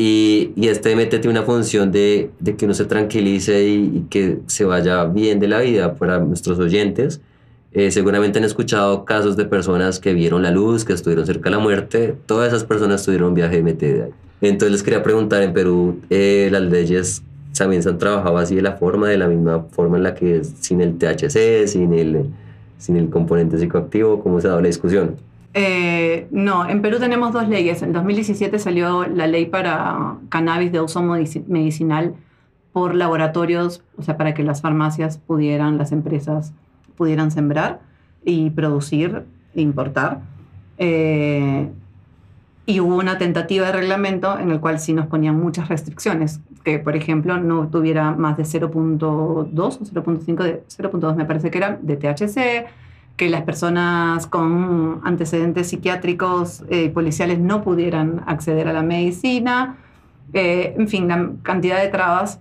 [0.00, 4.64] y, y este DMT tiene una función de, que uno se tranquilice y, que se
[4.64, 7.20] vaya bien de la vida para nuestros oyentes.
[7.72, 11.56] Eh, seguramente han escuchado casos de personas que vieron la luz, que estuvieron cerca de
[11.56, 12.14] la muerte.
[12.26, 14.10] Todas esas personas tuvieron un viaje DMT de ahí.
[14.40, 17.24] Entonces les quería preguntar, en Perú eh, las leyes
[17.56, 20.36] también se han trabajado así de la forma, de la misma forma en la que
[20.36, 22.26] es sin el THC, sin el,
[22.78, 25.16] sin el componente psicoactivo, ¿cómo se ha dado la discusión?
[25.60, 27.82] Eh, no, en Perú tenemos dos leyes.
[27.82, 32.14] En 2017 salió la ley para cannabis de uso medici- medicinal
[32.72, 36.52] por laboratorios, o sea, para que las farmacias pudieran, las empresas
[36.96, 37.80] pudieran sembrar
[38.24, 39.24] y producir
[39.56, 40.20] e importar.
[40.78, 41.68] Eh,
[42.66, 46.78] y hubo una tentativa de reglamento en el cual sí nos ponían muchas restricciones, que
[46.78, 51.78] por ejemplo no tuviera más de 0.2 o 0.5 de 0.2 me parece que era
[51.82, 52.66] de THC,
[53.18, 59.76] que las personas con antecedentes psiquiátricos eh, y policiales no pudieran acceder a la medicina,
[60.32, 62.40] eh, en fin, la cantidad de trabas,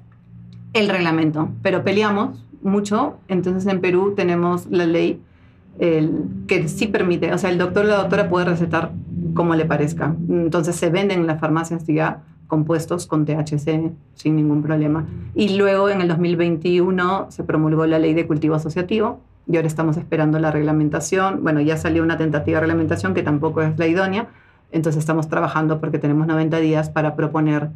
[0.74, 1.50] el reglamento.
[1.64, 5.20] Pero peleamos mucho, entonces en Perú tenemos la ley
[5.80, 8.92] el, que sí permite, o sea, el doctor o la doctora puede recetar
[9.34, 10.16] como le parezca.
[10.30, 15.08] Entonces se venden en las farmacias ya compuestos con THC sin ningún problema.
[15.34, 19.98] Y luego en el 2021 se promulgó la ley de cultivo asociativo y ahora estamos
[19.98, 21.44] esperando la reglamentación.
[21.44, 24.28] Bueno, ya salió una tentativa de reglamentación que tampoco es la idónea,
[24.72, 27.70] entonces estamos trabajando porque tenemos 90 días para proponer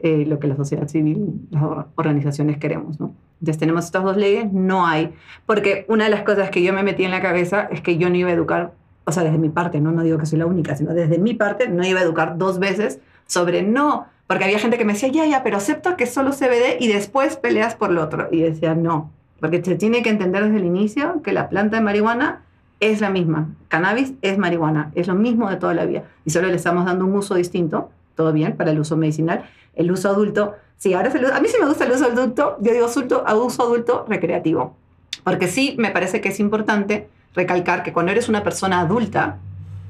[0.00, 3.12] eh, lo que la sociedad civil, las or- organizaciones queremos, ¿no?
[3.40, 5.12] Entonces tenemos estas dos leyes, no hay,
[5.46, 8.08] porque una de las cosas que yo me metí en la cabeza es que yo
[8.08, 8.72] no iba a educar,
[9.04, 11.34] o sea, desde mi parte, no, no digo que soy la única, sino desde mi
[11.34, 15.08] parte no iba a educar dos veces sobre no, porque había gente que me decía,
[15.08, 18.28] ya, ya, pero acepto que solo CBD y después peleas por lo otro.
[18.30, 19.10] Y decía, no,
[19.40, 22.42] porque se tiene que entender desde el inicio que la planta de marihuana
[22.80, 23.48] es la misma.
[23.68, 26.04] Cannabis es marihuana, es lo mismo de toda la vida.
[26.24, 29.44] Y solo le estamos dando un uso distinto, todo bien, para el uso medicinal.
[29.74, 32.56] El uso adulto, sí, ahora se lo- a mí sí me gusta el uso adulto,
[32.60, 33.04] yo digo uso,
[33.44, 34.76] uso adulto recreativo.
[35.24, 39.38] Porque sí me parece que es importante recalcar que cuando eres una persona adulta,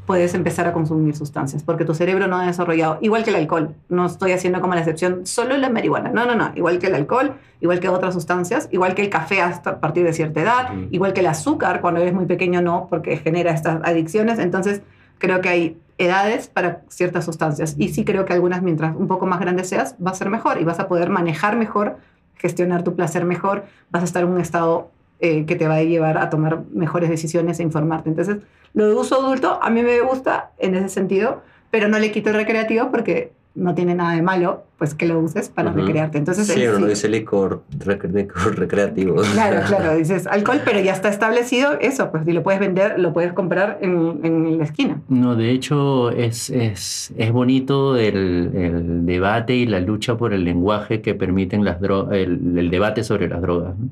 [0.09, 3.75] puedes empezar a consumir sustancias, porque tu cerebro no ha desarrollado, igual que el alcohol,
[3.91, 6.95] no estoy haciendo como la excepción, solo la marihuana, no, no, no, igual que el
[6.95, 10.73] alcohol, igual que otras sustancias, igual que el café hasta a partir de cierta edad,
[10.73, 10.89] Mm.
[10.93, 14.81] igual que el azúcar, cuando eres muy pequeño no, porque genera estas adicciones, entonces
[15.19, 19.27] creo que hay edades para ciertas sustancias, y sí creo que algunas, mientras un poco
[19.27, 21.99] más grande seas, va a ser mejor y vas a poder manejar mejor,
[22.37, 24.91] gestionar tu placer mejor, vas a estar en un estado
[25.21, 28.09] eh, que te va a llevar a tomar mejores decisiones e informarte.
[28.09, 28.39] Entonces,
[28.75, 32.31] lo de uso adulto a mí me gusta en ese sentido, pero no le quito
[32.31, 35.81] el recreativo porque no tiene nada de malo, pues que lo uses para Ujú.
[35.81, 36.17] recrearte.
[36.17, 36.91] Entonces, Sí, uno sí.
[36.91, 39.17] dice licor, rec- licor recreativo.
[39.33, 43.13] Claro, claro, dices alcohol, pero ya está establecido eso, pues si lo puedes vender, lo
[43.13, 45.01] puedes comprar en, en la esquina.
[45.09, 50.45] No, de hecho es, es, es bonito el, el debate y la lucha por el
[50.45, 53.77] lenguaje que permiten las drogas, el, el debate sobre las drogas.
[53.77, 53.89] ¿no?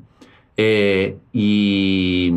[0.59, 2.33] Eh, y,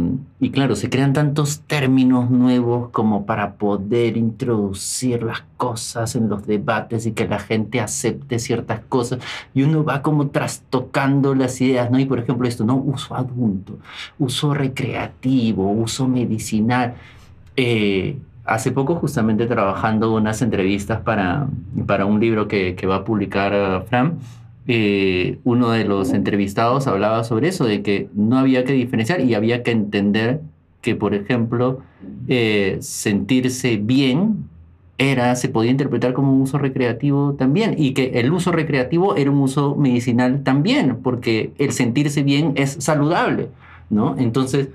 [0.52, 7.06] claro, se crean tantos términos nuevos como para poder introducir las cosas en los debates
[7.06, 9.20] y que la gente acepte ciertas cosas.
[9.54, 11.98] Y uno va como trastocando las ideas, ¿no?
[11.98, 12.76] Y por ejemplo esto, ¿no?
[12.76, 13.78] Uso adulto,
[14.18, 16.94] uso recreativo, uso medicinal.
[17.56, 21.46] Eh, hace poco justamente trabajando unas entrevistas para,
[21.86, 24.18] para un libro que, que va a publicar eh, Fran,
[24.66, 29.34] eh, uno de los entrevistados hablaba sobre eso, de que no había que diferenciar y
[29.34, 30.40] había que entender
[30.80, 31.80] que, por ejemplo,
[32.28, 34.48] eh, sentirse bien
[34.98, 39.30] era, se podía interpretar como un uso recreativo también y que el uso recreativo era
[39.30, 43.48] un uso medicinal también, porque el sentirse bien es saludable,
[43.88, 44.14] ¿no?
[44.18, 44.68] Entonces,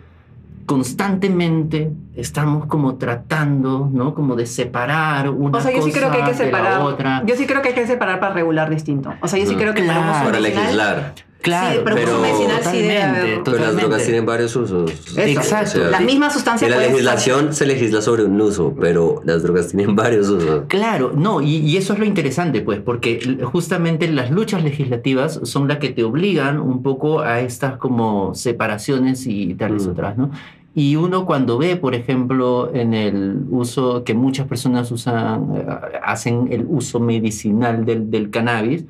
[0.66, 4.13] constantemente estamos como tratando, ¿no?
[4.13, 6.57] Como de separar una O sea, yo sí creo que hay que cosa de la
[6.57, 6.82] separar.
[6.82, 7.24] otra.
[7.26, 9.13] Yo sí creo que hay que separar para regular distinto.
[9.22, 10.26] O sea, yo sí creo que Claro.
[10.26, 11.13] Para legislar.
[11.45, 13.43] Claro, Sí, pero uso medicinal sí debe haber.
[13.43, 14.91] totalmente, Pero las drogas tienen varios usos.
[14.91, 15.21] Eso.
[15.21, 15.79] Exacto.
[15.79, 19.21] O sea, La misma sustancia En la estar- legislación se legisla sobre un uso, pero
[19.23, 20.63] las drogas tienen varios usos.
[20.67, 25.67] Claro, no, y, y eso es lo interesante, pues, porque justamente las luchas legislativas son
[25.67, 29.89] las que te obligan un poco a estas como separaciones y tales Mm.
[29.91, 30.31] otras, ¿no?
[30.77, 35.65] Y uno cuando ve, por ejemplo, en el uso que muchas personas usan, eh,
[36.03, 38.83] hacen el uso medicinal del, del cannabis,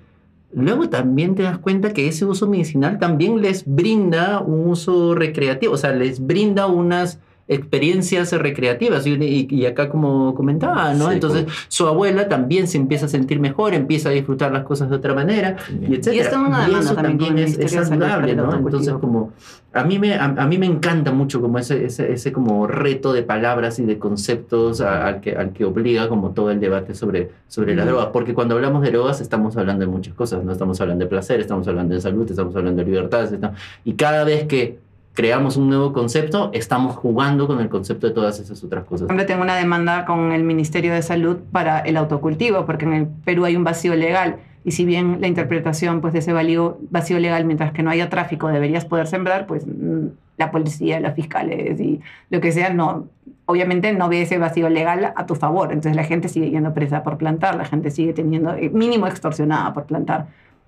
[0.56, 5.74] luego también te das cuenta que ese uso medicinal también les brinda un uso recreativo,
[5.74, 11.08] o sea, les brinda unas experiencias recreativas y, y- y acá como comentaba, ¿no?
[11.10, 14.90] Sí, Entonces su abuela también se empieza a sentir mejor, empieza a disfrutar las cosas
[14.90, 16.16] de otra manera y etcétera.
[16.16, 18.54] Y esto demanda eso también es, es saludable, ¿no?
[18.56, 19.32] Entonces como
[19.74, 23.14] a mí me a, a mí me encanta mucho como ese, ese, ese como reto
[23.14, 26.96] de palabras y de conceptos a- al que al que obliga como todo el debate
[26.96, 27.94] sobre sobre las Ujú.
[27.96, 31.10] drogas, porque cuando hablamos de drogas estamos hablando de muchas cosas, no estamos hablando de
[31.10, 34.80] placer, estamos hablando de salud, estamos hablando de libertades, estamos- y cada vez que
[35.16, 39.08] creamos un nuevo concepto, estamos jugando con el concepto de todas esas otras cosas.
[39.08, 43.08] Por tengo una demanda con el Ministerio de Salud para el autocultivo, porque en el
[43.08, 44.38] Perú hay un vacío legal.
[44.66, 48.10] Y si bien la interpretación pues, de ese vacío, vacío legal, mientras que no haya
[48.10, 50.08] tráfico, deberías poder sembrar, pues mm,
[50.38, 53.08] la policía, los fiscales y lo que sea, no,
[53.46, 55.72] obviamente no ve ese vacío legal a tu favor.
[55.72, 59.74] Entonces la gente sigue yendo presa por plantar, la gente sigue teniendo, eh, mínimo extorsionada
[59.74, 60.28] por plantar.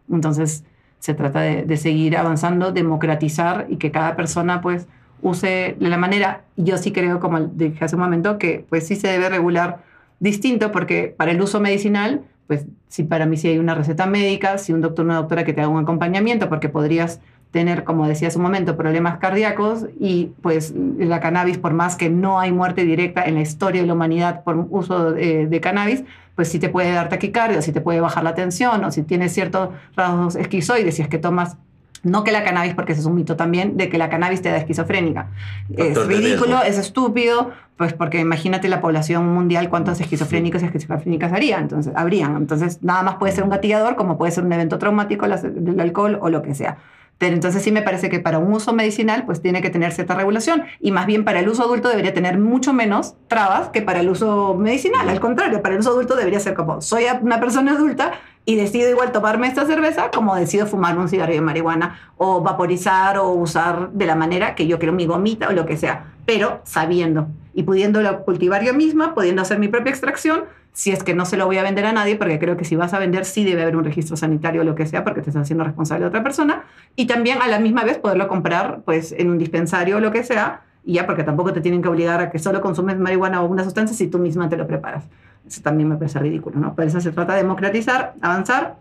[0.09, 0.63] Entonces
[0.99, 4.87] se trata de, seguir avanzando, democratizar y que cada persona pues
[5.21, 6.41] use de la manera.
[6.55, 9.83] Yo sí creo, como dije hace un momento, que pues sí se debe regular
[10.19, 14.57] distinto porque para el uso medicinal, pues sí para mí sí hay una receta médica,
[14.57, 17.19] si un doctor o una doctora que te haga un acompañamiento porque podrías
[17.51, 22.09] tener, como decía hace un momento, problemas cardíacos y pues la cannabis, por más que
[22.09, 26.03] no hay muerte directa en la historia de la humanidad por uso de, de cannabis,
[26.37, 29.33] pues sí te puede dar taquicardia, sí te puede bajar la tensión, o si tienes
[29.33, 31.57] ciertos rasgos esquizoides, si es que tomas
[32.03, 34.49] no que la cannabis, porque ese es un mito también, de que la cannabis te
[34.49, 35.29] da esquizofrénica.
[35.75, 40.65] Es Factor de ridículo, es estúpido, pues porque imagínate la población mundial cuántos esquizofrénicos y
[40.65, 42.35] esquizofrénicas haría, entonces habrían.
[42.35, 46.19] Entonces, nada más puede ser un gatillador, como puede ser un evento traumático, el alcohol
[46.21, 46.77] o lo que sea.
[47.17, 50.15] Pero entonces sí me parece que para un uso medicinal pues tiene que tener cierta
[50.15, 50.63] regulación.
[50.79, 54.09] Y más bien para el uso adulto debería tener mucho menos trabas que para el
[54.09, 55.09] uso medicinal.
[55.09, 58.11] Al contrario, para el uso adulto debería ser como soy una persona adulta
[58.45, 63.17] y decido igual tomarme esta cerveza como decido fumar un cigarro de marihuana o vaporizar
[63.17, 66.61] o usar de la manera que yo quiero mi gomita o lo que sea, pero
[66.63, 71.25] sabiendo y pudiéndolo cultivar yo misma, pudiendo hacer mi propia extracción, si es que no
[71.25, 73.43] se lo voy a vender a nadie, porque creo que si vas a vender sí
[73.43, 76.09] debe haber un registro sanitario o lo que sea, porque te estás haciendo responsable de
[76.09, 76.65] otra persona,
[76.95, 80.23] y también a la misma vez poderlo comprar pues en un dispensario o lo que
[80.23, 83.45] sea, y ya porque tampoco te tienen que obligar a que solo consumes marihuana o
[83.47, 85.05] una sustancia si tú misma te lo preparas.
[85.45, 86.75] Eso también me parece ridículo, ¿no?
[86.75, 88.75] Por eso se trata de democratizar, avanzar,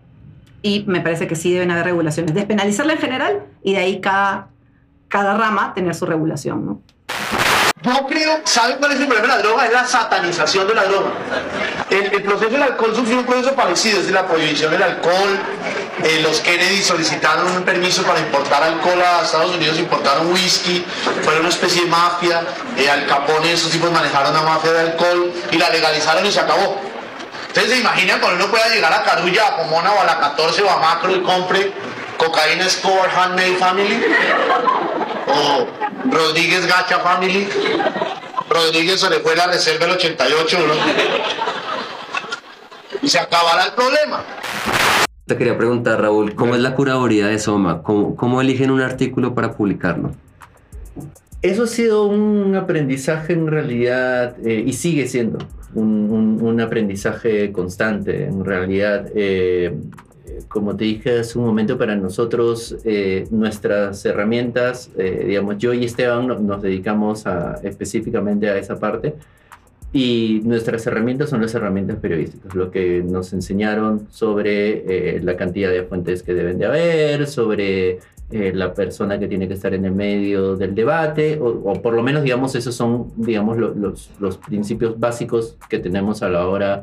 [0.63, 4.49] y me parece que sí deben haber regulaciones, despenalizarla en general y de ahí cada,
[5.09, 6.81] cada rama tener su regulación, ¿no?
[7.83, 9.67] Yo creo, ¿saben cuál es el problema de la droga?
[9.67, 11.11] Es la satanización de la droga.
[11.91, 15.39] El, proceso del alcohol sufrió un proceso parecido, es de la prohibición del alcohol.
[16.03, 20.85] Eh, los Kennedy solicitaron un permiso para importar alcohol a Estados Unidos, importaron whisky,
[21.23, 22.43] fue una especie de mafia.
[22.79, 26.41] Eh, Al Capone, esos tipos manejaron una mafia de alcohol y la legalizaron y se
[26.41, 26.81] acabó.
[27.49, 30.63] Entonces se imaginan cuando uno pueda llegar a Carulla, a Pomona o a la 14
[30.63, 31.73] o a Macro y compre
[32.17, 34.03] cocaína Escobar Handmade Family
[35.27, 35.67] o
[36.11, 37.47] Rodríguez Gacha Family.
[38.49, 40.75] Rodríguez se le fue la reserva el 88, ¿no?
[43.09, 44.25] se acabará el problema.
[45.27, 47.83] Te quería preguntar, Raúl, ¿cómo es la curaduría de Soma?
[47.83, 50.13] ¿Cómo, cómo eligen un artículo para publicarlo?
[51.43, 55.39] Eso ha sido un aprendizaje en realidad, eh, y sigue siendo
[55.75, 59.07] un, un- un aprendizaje constante en realidad.
[59.15, 59.75] eh,
[60.49, 65.85] como te dije hace un momento, para nosotros eh, nuestras herramientas, eh, digamos, yo y
[65.85, 69.15] Esteban no- nos dedicamos a- específicamente a esa parte.
[69.93, 75.71] Y nuestras herramientas son las herramientas periodísticas, lo que nos enseñaron sobre eh, la cantidad
[75.71, 78.01] de fuentes que deben de haber, sobre
[78.33, 81.95] eh, la persona que tiene que estar en el medio del debate, o, o por
[81.95, 86.47] lo menos, digamos, esos son, digamos, lo- los, los principios básicos que tenemos a la
[86.49, 86.83] hora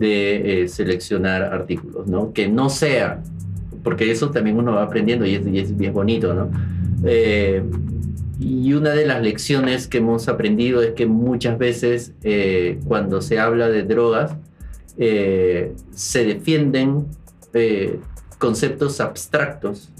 [0.00, 2.32] eh, seleccionar artículos, ¿no?
[2.32, 3.22] Que no sea,
[3.82, 6.50] porque eso también uno va aprendiendo y es, y bonito, ¿no?
[7.04, 7.64] Eh,
[8.38, 13.38] y una de las lecciones que hemos aprendido es que muchas veces eh, cuando se
[13.38, 14.36] habla de drogas,
[14.94, 17.06] se defienden
[18.38, 19.90] conceptos abstractos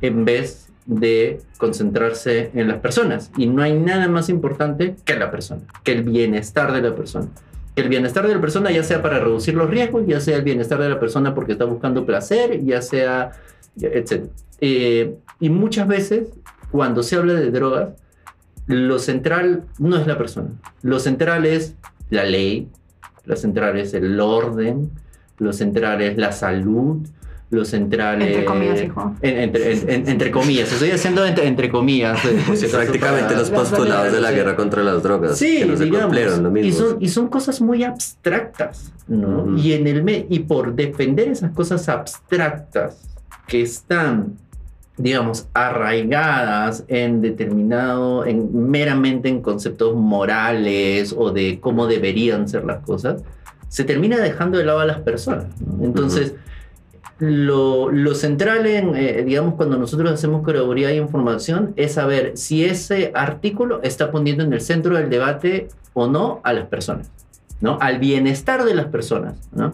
[0.00, 3.30] en vez de concentrarse en las personas.
[3.36, 7.28] Y no hay nada más importante que la persona, que el bienestar de la persona.
[7.74, 10.80] El bienestar de la persona ya sea para reducir los riesgos, ya sea el bienestar
[10.80, 13.32] de la persona porque está buscando placer, ya sea,
[13.80, 14.26] etc.
[14.60, 16.28] Eh, y muchas veces,
[16.70, 17.90] cuando se habla de drogas,
[18.66, 20.50] lo central no es la persona.
[20.82, 21.74] Lo central es
[22.10, 22.68] la ley,
[23.24, 24.90] lo central es el orden,
[25.38, 27.06] lo central es la salud,
[27.52, 29.14] lo central Entre comillas, hijo.
[29.20, 32.18] en- entre, en- en- entre comillas, estoy haciendo entre, entre comillas.
[32.24, 36.06] acaso, Prácticamente los postulados de la guerra contra las drogas, Sí, que no se digamos.
[36.06, 36.86] cumplieron, lo y, mismo.
[36.86, 39.42] son, y son cosas muy abstractas, ¿no?
[39.42, 39.56] Ujú.
[39.58, 43.02] y, en el me- y por defender esas cosas abstractas
[43.46, 44.32] que están,
[44.96, 52.82] digamos, arraigadas en determinado, en, meramente en conceptos morales o de cómo deberían ser las
[52.82, 53.22] cosas,
[53.68, 55.46] se termina dejando de lado a las personas.
[55.60, 55.84] ¿no?
[55.84, 56.34] Entonces,
[57.18, 62.64] lo, lo central en, eh, digamos, cuando nosotros hacemos curaduría de información es saber si
[62.64, 67.10] ese artículo está poniendo en el centro del debate o no a las personas,
[67.60, 67.78] ¿no?
[67.80, 69.72] Al bienestar de las personas, ¿no?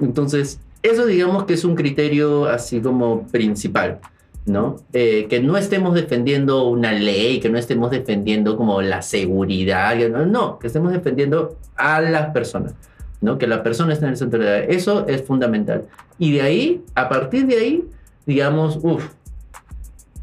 [0.00, 4.00] Entonces, eso digamos que es un criterio así como principal,
[4.46, 4.76] ¿no?
[4.92, 10.26] Eh, que no estemos defendiendo una ley, que no estemos defendiendo como la seguridad, no,
[10.26, 12.74] no, que estemos defendiendo a las personas.
[13.20, 13.38] ¿No?
[13.38, 15.84] Que la persona esté en el centro de la Eso es fundamental.
[16.18, 17.84] Y de ahí, a partir de ahí,
[18.26, 19.04] digamos, uff,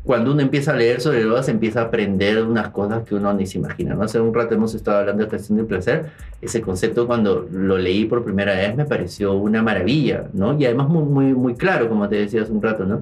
[0.07, 3.45] cuando uno empieza a leer sobre drogas, empieza a aprender unas cosas que uno ni
[3.45, 3.93] se imagina.
[3.93, 4.03] ¿no?
[4.03, 6.05] Hace un rato hemos estado hablando de gestión del placer.
[6.41, 10.57] Ese concepto, cuando lo leí por primera vez, me pareció una maravilla, ¿no?
[10.57, 13.01] Y además muy, muy, muy claro, como te decía hace un rato, ¿no?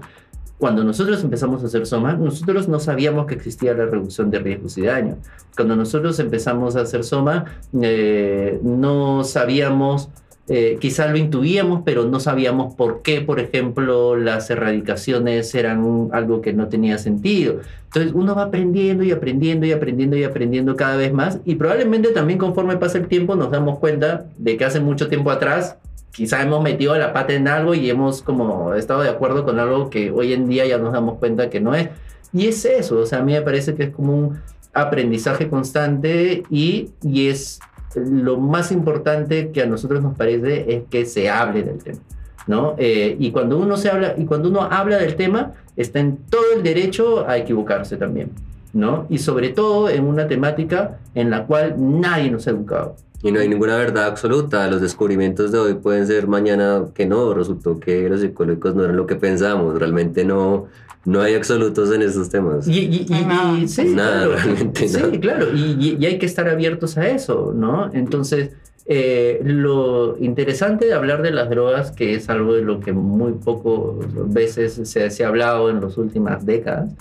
[0.57, 4.77] Cuando nosotros empezamos a hacer Soma, nosotros no sabíamos que existía la reducción de riesgos
[4.77, 5.17] y daños.
[5.55, 7.45] Cuando nosotros empezamos a hacer Soma,
[7.81, 10.09] eh, no sabíamos,
[10.47, 16.41] eh, quizá lo intuíamos, pero no sabíamos por qué, por ejemplo, las erradicaciones eran algo
[16.41, 17.59] que no tenía sentido.
[17.87, 22.09] Entonces uno va aprendiendo y aprendiendo y aprendiendo y aprendiendo cada vez más y probablemente
[22.09, 25.77] también conforme pasa el tiempo nos damos cuenta de que hace mucho tiempo atrás
[26.15, 29.89] quizá hemos metido la pata en algo y hemos como estado de acuerdo con algo
[29.89, 31.89] que hoy en día ya nos damos cuenta que no es.
[32.31, 34.39] Y es eso, o sea, a mí me parece que es como un
[34.73, 37.59] aprendizaje constante y, y es
[37.95, 41.99] lo más importante que a nosotros nos parece es que se hable del tema,
[42.47, 42.75] ¿no?
[42.77, 46.43] Eh, y cuando uno se habla y cuando uno habla del tema está en todo
[46.55, 48.31] el derecho a equivocarse también,
[48.73, 49.05] ¿no?
[49.09, 52.95] Y sobre todo en una temática en la cual nadie nos ha educado.
[53.25, 54.67] Y no hay ninguna verdad absoluta.
[54.69, 57.33] Los descubrimientos de hoy pueden ser mañana que no.
[57.33, 59.77] Resultó que los psicológicos no eran lo que pensamos.
[59.79, 60.65] Realmente no,
[61.05, 62.67] no hay absolutos en esos temas.
[62.67, 63.57] Y, y- y- Nada.
[63.59, 64.31] y- sí, Nada, claro.
[64.43, 65.19] realmente Sí, nada.
[65.19, 65.47] claro.
[65.53, 67.89] Y, y- y hay que estar abiertos a eso, ¿no?
[67.93, 68.51] Entonces,
[68.87, 73.31] eh, lo interesante de hablar de las drogas, que es algo de lo que muy
[73.33, 76.91] pocas veces se, se ha hablado en las últimas décadas,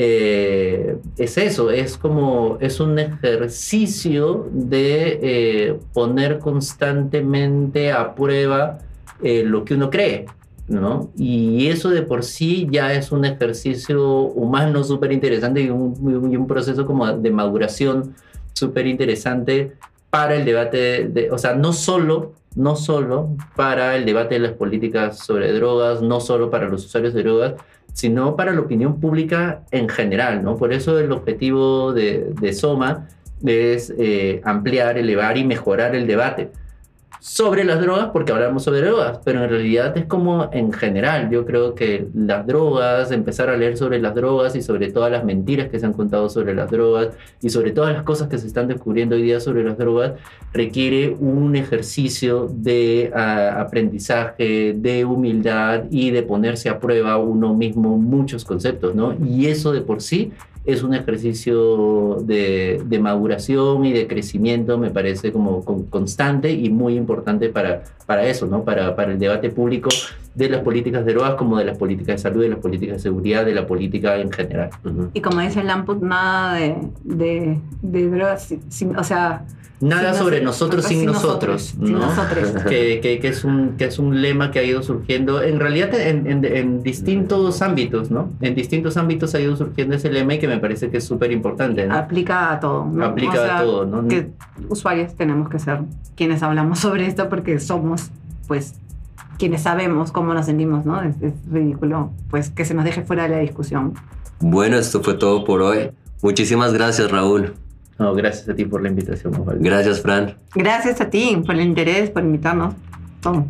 [0.00, 8.78] eh, es eso, es como, es un ejercicio de eh, poner constantemente a prueba
[9.22, 10.26] eh, lo que uno cree,
[10.68, 11.10] ¿no?
[11.16, 16.36] Y eso de por sí ya es un ejercicio humano súper interesante y un, y
[16.36, 18.14] un proceso como de maduración
[18.52, 19.72] súper interesante
[20.10, 24.40] para el debate, de, de- o sea, no solo, no solo para el debate de
[24.40, 27.54] las políticas sobre drogas, no solo para los usuarios de drogas,
[27.98, 30.56] sino para la opinión pública en general, ¿no?
[30.56, 33.08] Por eso el objetivo de, Soma
[33.44, 36.48] es eh, ampliar, elevar y mejorar el debate.
[37.20, 41.30] Sobre las drogas porque hablamos sobre drogas, pero en realidad es como en general.
[41.30, 45.24] Yo creo que las drogas, empezar a leer sobre las drogas y sobre todas las
[45.24, 47.10] mentiras que se han contado sobre las drogas
[47.40, 50.12] y sobre todas las cosas que se están descubriendo hoy día sobre las drogas,
[50.52, 57.96] requiere un ejercicio de ah, aprendizaje, de humildad y de ponerse a prueba uno mismo
[57.98, 59.14] muchos conceptos, ¿no?
[59.24, 60.32] Y eso de por sí
[60.68, 66.68] es un ejercicio de, de, maduración y de crecimiento, me parece como con, constante y
[66.68, 68.64] muy importante para, para eso, ¿no?
[68.64, 69.88] Para, para el debate público
[70.38, 73.02] de las políticas de drogas como de las políticas de salud, de las políticas de
[73.02, 74.70] seguridad, de la política en general.
[74.84, 75.10] Uh -huh.
[75.12, 79.44] Y como dice Lamput, nada de, de, de drogas, sin, o sea,
[79.80, 81.86] Nada sin sobre nosotros, sin, sin nosotros, nosotros, ¿no?
[81.86, 82.62] sin nosotros.
[82.68, 85.94] Que, que, que, es un, que es un lema que ha ido surgiendo, en realidad
[85.94, 88.30] en, en, en, distintos ámbitos, ¿no?
[88.40, 91.30] En distintos ámbitos ha ido surgiendo ese lema y que me parece que es súper
[91.30, 91.86] importante.
[91.86, 91.94] ¿no?
[91.94, 93.04] Aplica a todo, ¿no?
[93.04, 94.08] Aplica o sea, a todo, ¿no?
[94.08, 94.30] Que
[94.68, 95.80] usuarios tenemos que ser
[96.16, 98.10] quienes hablamos sobre esto porque somos,
[98.48, 98.74] pues,
[99.38, 101.00] quienes sabemos cómo nos sentimos, ¿no?
[101.02, 103.94] Es, es ridículo, pues, que se nos deje fuera de la discusión.
[104.40, 105.90] Bueno, esto fue todo por hoy.
[106.22, 107.54] Muchísimas gracias, Raúl.
[107.98, 109.32] No, gracias a ti por la invitación.
[109.60, 110.36] Gracias, Fran.
[110.54, 112.74] Gracias a ti por el interés, por invitarnos.
[113.20, 113.46] Todo.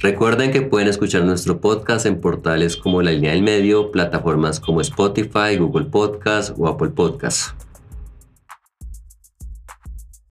[0.00, 4.80] Recuerden que pueden escuchar nuestro podcast en portales como La Línea del Medio, plataformas como
[4.80, 7.52] Spotify, Google Podcast o Apple Podcast.